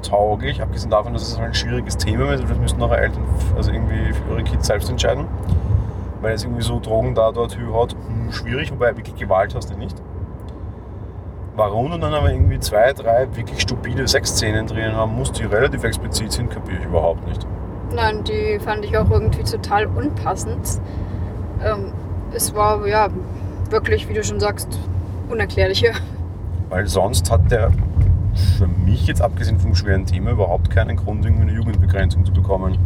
jugendtauglich, 0.00 0.62
abgesehen 0.62 0.90
davon, 0.90 1.12
dass 1.12 1.22
es 1.22 1.38
ein 1.38 1.54
schwieriges 1.54 1.96
Thema 1.96 2.32
ist. 2.32 2.44
Das 2.48 2.58
müssten 2.58 2.82
eure 2.82 2.98
Eltern 2.98 3.24
also 3.56 3.70
irgendwie 3.70 4.12
für 4.12 4.32
ihre 4.32 4.42
Kids 4.44 4.66
selbst 4.66 4.90
entscheiden. 4.90 5.26
Weil 6.20 6.34
es 6.34 6.44
irgendwie 6.44 6.62
so 6.62 6.80
Drogen 6.80 7.14
da, 7.14 7.32
dort, 7.32 7.56
hü, 7.56 7.72
hat, 7.72 7.92
hm, 7.92 8.32
schwierig, 8.32 8.70
wobei 8.70 8.96
wirklich 8.96 9.16
Gewalt 9.16 9.54
hast 9.54 9.70
du 9.70 9.76
nicht. 9.76 9.96
Warum 11.56 11.92
und 11.92 12.00
dann 12.00 12.14
aber 12.14 12.30
irgendwie 12.30 12.60
zwei, 12.60 12.92
drei 12.92 13.26
wirklich 13.34 13.60
stupide 13.60 14.06
Sexszenen 14.06 14.66
drin 14.66 14.94
haben 14.94 15.14
muss, 15.14 15.32
die 15.32 15.44
relativ 15.44 15.84
explizit 15.84 16.32
sind, 16.32 16.50
kapiere 16.50 16.78
ich 16.78 16.84
überhaupt 16.84 17.26
nicht. 17.26 17.46
Nein, 17.92 18.22
die 18.24 18.58
fand 18.60 18.84
ich 18.84 18.96
auch 18.96 19.10
irgendwie 19.10 19.42
total 19.42 19.86
unpassend. 19.86 20.80
Ähm, 21.64 21.92
es 22.32 22.54
war 22.54 22.86
ja 22.86 23.08
wirklich, 23.68 24.08
wie 24.08 24.14
du 24.14 24.22
schon 24.22 24.40
sagst, 24.40 24.78
unerklärliche. 25.28 25.92
Weil 26.68 26.86
sonst 26.86 27.30
hat 27.30 27.50
der 27.50 27.72
für 28.58 28.66
mich 28.66 29.06
jetzt 29.06 29.22
abgesehen 29.22 29.58
vom 29.58 29.74
schweren 29.74 30.06
Thema 30.06 30.32
überhaupt 30.32 30.70
keinen 30.70 30.96
Grund, 30.96 31.24
irgendwie 31.24 31.42
eine 31.42 31.52
Jugendbegrenzung 31.52 32.24
zu 32.24 32.32
bekommen. 32.32 32.78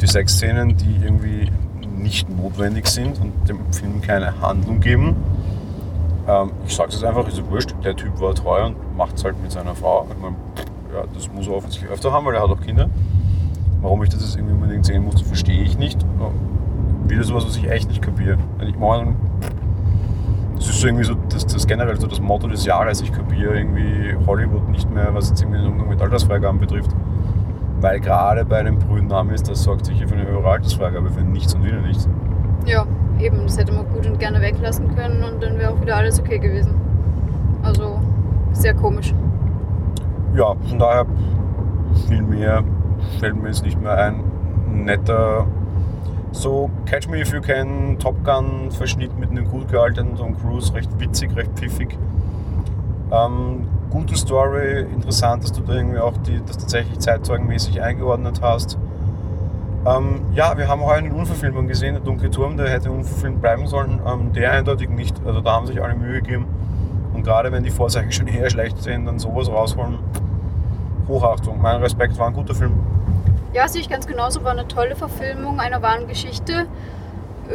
Die 0.00 0.06
Sexszenen, 0.06 0.76
die 0.76 0.96
irgendwie 1.02 1.50
nicht 1.96 2.28
notwendig 2.28 2.86
sind 2.86 3.20
und 3.20 3.48
dem 3.48 3.60
Film 3.72 4.00
keine 4.00 4.40
Handlung 4.40 4.80
geben. 4.80 5.16
Ähm, 6.28 6.52
ich 6.66 6.74
sage 6.74 6.90
es 6.92 7.02
einfach, 7.02 7.26
ist 7.26 7.38
ja 7.38 7.50
wurscht, 7.50 7.74
der 7.84 7.96
Typ 7.96 8.20
war 8.20 8.34
treu 8.34 8.66
und 8.66 8.96
macht 8.96 9.16
es 9.16 9.24
halt 9.24 9.40
mit 9.42 9.50
seiner 9.50 9.74
Frau. 9.74 10.06
Ich 10.10 10.22
mein, 10.22 10.36
ja, 10.94 11.04
das 11.14 11.32
muss 11.32 11.46
er 11.46 11.54
offensichtlich 11.54 11.90
öfter 11.90 12.12
haben, 12.12 12.26
weil 12.26 12.34
er 12.34 12.42
hat 12.42 12.50
auch 12.50 12.60
Kinder. 12.60 12.88
Warum 13.80 14.02
ich 14.02 14.10
das 14.10 14.22
jetzt 14.22 14.36
irgendwie 14.36 14.54
unbedingt 14.54 14.86
sehen 14.86 15.04
muss, 15.04 15.20
verstehe 15.20 15.62
ich 15.62 15.78
nicht. 15.78 16.04
Wieder 17.06 17.24
sowas, 17.24 17.46
was 17.46 17.56
ich 17.56 17.70
echt 17.70 17.88
nicht 17.88 18.02
kapiere. 18.02 18.38
Ich 18.66 18.76
meine, 18.76 19.14
ist 20.78 20.82
so 20.82 20.88
irgendwie 20.88 21.04
so 21.04 21.14
das, 21.28 21.44
das 21.46 21.66
generell 21.66 22.00
so 22.00 22.06
das 22.06 22.20
Motto 22.20 22.46
des 22.46 22.64
Jahres. 22.64 23.00
Ich 23.00 23.12
kapiere 23.12 23.58
irgendwie 23.58 24.16
Hollywood 24.26 24.68
nicht 24.68 24.88
mehr, 24.90 25.12
was 25.12 25.28
jetzt 25.28 25.42
irgendwie 25.42 25.60
den 25.60 25.72
Umgang 25.72 25.88
mit 25.88 26.00
Altersfreigaben 26.00 26.60
betrifft. 26.60 26.90
Weil 27.80 28.00
gerade 28.00 28.44
bei 28.44 28.62
den 28.62 28.78
Brüdennamen 28.78 29.34
ist, 29.34 29.48
das 29.48 29.62
sorgt 29.62 29.86
sicher 29.86 30.06
für 30.06 30.14
eine 30.14 30.26
höhere 30.26 30.48
Altersfreigabe, 30.48 31.10
für 31.10 31.22
nichts 31.22 31.54
und 31.54 31.64
wieder 31.64 31.80
nichts. 31.80 32.08
Ja, 32.64 32.86
eben, 33.18 33.42
das 33.42 33.58
hätte 33.58 33.72
man 33.72 33.88
gut 33.88 34.06
und 34.06 34.18
gerne 34.20 34.40
weglassen 34.40 34.94
können 34.94 35.24
und 35.24 35.42
dann 35.42 35.58
wäre 35.58 35.72
auch 35.72 35.80
wieder 35.80 35.96
alles 35.96 36.20
okay 36.20 36.38
gewesen. 36.38 36.74
Also 37.62 38.00
sehr 38.52 38.74
komisch. 38.74 39.14
Ja, 40.34 40.54
von 40.68 40.78
daher 40.78 41.06
viel 42.06 42.22
mehr 42.22 42.62
fällt 43.18 43.40
mir 43.40 43.48
jetzt 43.48 43.64
nicht 43.64 43.80
mehr 43.80 43.96
ein. 43.96 44.22
Netter, 44.70 45.46
so 46.32 46.70
Catch 46.86 47.08
Me 47.08 47.20
If 47.20 47.32
You 47.32 47.40
Can, 47.40 47.98
Top 47.98 48.22
Gun 48.24 48.70
Verschnitt 48.70 49.18
mit 49.18 49.30
einem 49.30 49.48
gut 49.48 49.68
gealterten 49.68 50.16
Tom 50.16 50.36
Cruise, 50.38 50.72
recht 50.74 50.90
witzig, 50.98 51.34
recht 51.36 51.50
pfiffig. 51.56 51.96
Ähm, 53.10 53.66
gute 53.90 54.16
Story, 54.16 54.80
interessant, 54.82 55.44
dass 55.44 55.52
du 55.52 55.62
da 55.62 55.74
irgendwie 55.74 55.98
auch 55.98 56.16
die, 56.18 56.40
das 56.46 56.58
tatsächlich 56.58 56.98
zeitzeugenmäßig 56.98 57.80
eingeordnet 57.80 58.40
hast. 58.42 58.78
Ähm, 59.86 60.20
ja, 60.34 60.58
wir 60.58 60.68
haben 60.68 60.82
heuer 60.82 60.96
eine 60.96 61.14
Unverfilmung 61.14 61.68
gesehen, 61.68 61.94
der 61.94 62.02
Dunkle 62.02 62.30
Turm, 62.30 62.56
der 62.56 62.68
hätte 62.68 62.90
unverfilmt 62.90 63.40
bleiben 63.40 63.66
sollen, 63.66 64.00
ähm, 64.06 64.32
der 64.32 64.52
eindeutig 64.52 64.90
nicht. 64.90 65.16
Also 65.24 65.40
da 65.40 65.52
haben 65.52 65.66
sich 65.66 65.82
alle 65.82 65.94
Mühe 65.94 66.20
gegeben. 66.20 66.46
Und 67.14 67.24
gerade 67.24 67.50
wenn 67.52 67.64
die 67.64 67.70
Vorzeichen 67.70 68.12
schon 68.12 68.26
eher 68.26 68.50
schlecht 68.50 68.82
sind, 68.82 69.06
dann 69.06 69.18
sowas 69.18 69.48
rausholen. 69.48 69.98
Hochachtung, 71.08 71.60
mein 71.62 71.80
Respekt, 71.80 72.18
war 72.18 72.26
ein 72.26 72.34
guter 72.34 72.54
Film. 72.54 72.74
Ja, 73.52 73.66
sehe 73.68 73.80
ich 73.80 73.88
ganz 73.88 74.06
genauso. 74.06 74.44
War 74.44 74.52
eine 74.52 74.68
tolle 74.68 74.94
Verfilmung 74.96 75.60
einer 75.60 75.82
wahren 75.82 76.06
Geschichte. 76.06 76.66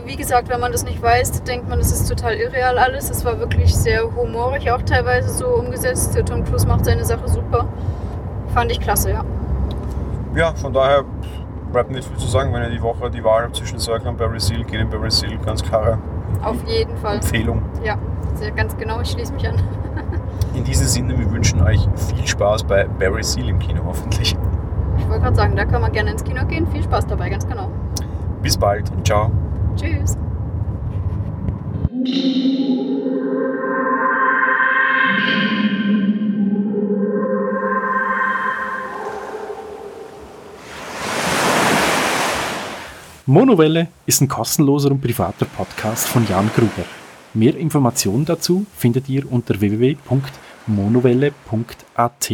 Wie 0.05 0.15
gesagt, 0.15 0.49
wenn 0.49 0.59
man 0.59 0.71
das 0.71 0.83
nicht 0.83 1.01
weiß, 1.01 1.43
denkt 1.43 1.69
man, 1.69 1.77
das 1.77 1.91
ist 1.91 2.07
total 2.09 2.33
irreal 2.33 2.79
alles. 2.79 3.11
Es 3.11 3.23
war 3.25 3.39
wirklich 3.39 3.75
sehr 3.75 4.03
humorig, 4.15 4.71
auch 4.71 4.81
teilweise 4.81 5.29
so 5.29 5.47
umgesetzt. 5.47 6.15
Der 6.15 6.25
Tom 6.25 6.43
Cruise 6.43 6.67
macht 6.67 6.85
seine 6.85 7.05
Sache 7.05 7.27
super. 7.27 7.67
Fand 8.53 8.71
ich 8.71 8.79
klasse, 8.79 9.11
ja. 9.11 9.23
Ja, 10.35 10.53
von 10.55 10.73
daher 10.73 11.03
bleibt 11.71 11.91
nicht 11.91 12.07
viel 12.07 12.17
zu 12.17 12.27
sagen. 12.27 12.51
Wenn 12.53 12.63
ihr 12.63 12.71
die 12.71 12.81
Woche 12.81 13.11
die 13.11 13.23
Wahl 13.23 13.43
habt 13.43 13.55
zwischen 13.55 13.77
Circle 13.77 14.07
und 14.07 14.17
Barry 14.17 14.39
Seal, 14.39 14.63
geht 14.63 14.81
in 14.81 14.89
Barry 14.89 15.11
Seal, 15.11 15.37
ganz 15.45 15.61
klare 15.61 15.99
Auf 16.43 16.57
jeden 16.65 16.97
Fall. 16.97 17.17
Empfehlung. 17.17 17.61
Ja, 17.83 17.97
sehr 18.33 18.49
ganz 18.51 18.75
genau. 18.75 18.99
Ich 19.01 19.11
schließe 19.11 19.31
mich 19.33 19.47
an. 19.47 19.61
In 20.55 20.63
diesem 20.63 20.87
Sinne, 20.87 21.17
wir 21.17 21.31
wünschen 21.31 21.61
euch 21.61 21.87
viel 21.95 22.25
Spaß 22.25 22.63
bei 22.63 22.85
Barry 22.85 23.23
Seal 23.23 23.47
im 23.49 23.59
Kino 23.59 23.81
hoffentlich. 23.85 24.35
Ich 25.13 25.21
wollte 25.21 25.25
gerade 25.25 25.35
sagen, 25.35 25.55
da 25.55 25.65
kann 25.65 25.79
man 25.79 25.91
gerne 25.91 26.09
ins 26.09 26.23
Kino 26.23 26.43
gehen. 26.47 26.65
Viel 26.71 26.81
Spaß 26.81 27.05
dabei, 27.05 27.29
ganz 27.29 27.47
genau. 27.47 27.69
Bis 28.41 28.57
bald 28.57 28.89
und 28.89 29.05
ciao. 29.05 29.31
Tschüss. 29.75 30.17
Monowelle 43.27 43.89
ist 44.07 44.21
ein 44.21 44.27
kostenloser 44.27 44.89
und 44.89 45.01
privater 45.01 45.45
Podcast 45.45 46.07
von 46.07 46.27
Jan 46.27 46.49
Gruber. 46.55 46.85
Mehr 47.35 47.55
Informationen 47.55 48.25
dazu 48.25 48.65
findet 48.75 49.07
ihr 49.09 49.31
unter 49.31 49.61
www.monowelle.at. 49.61 52.33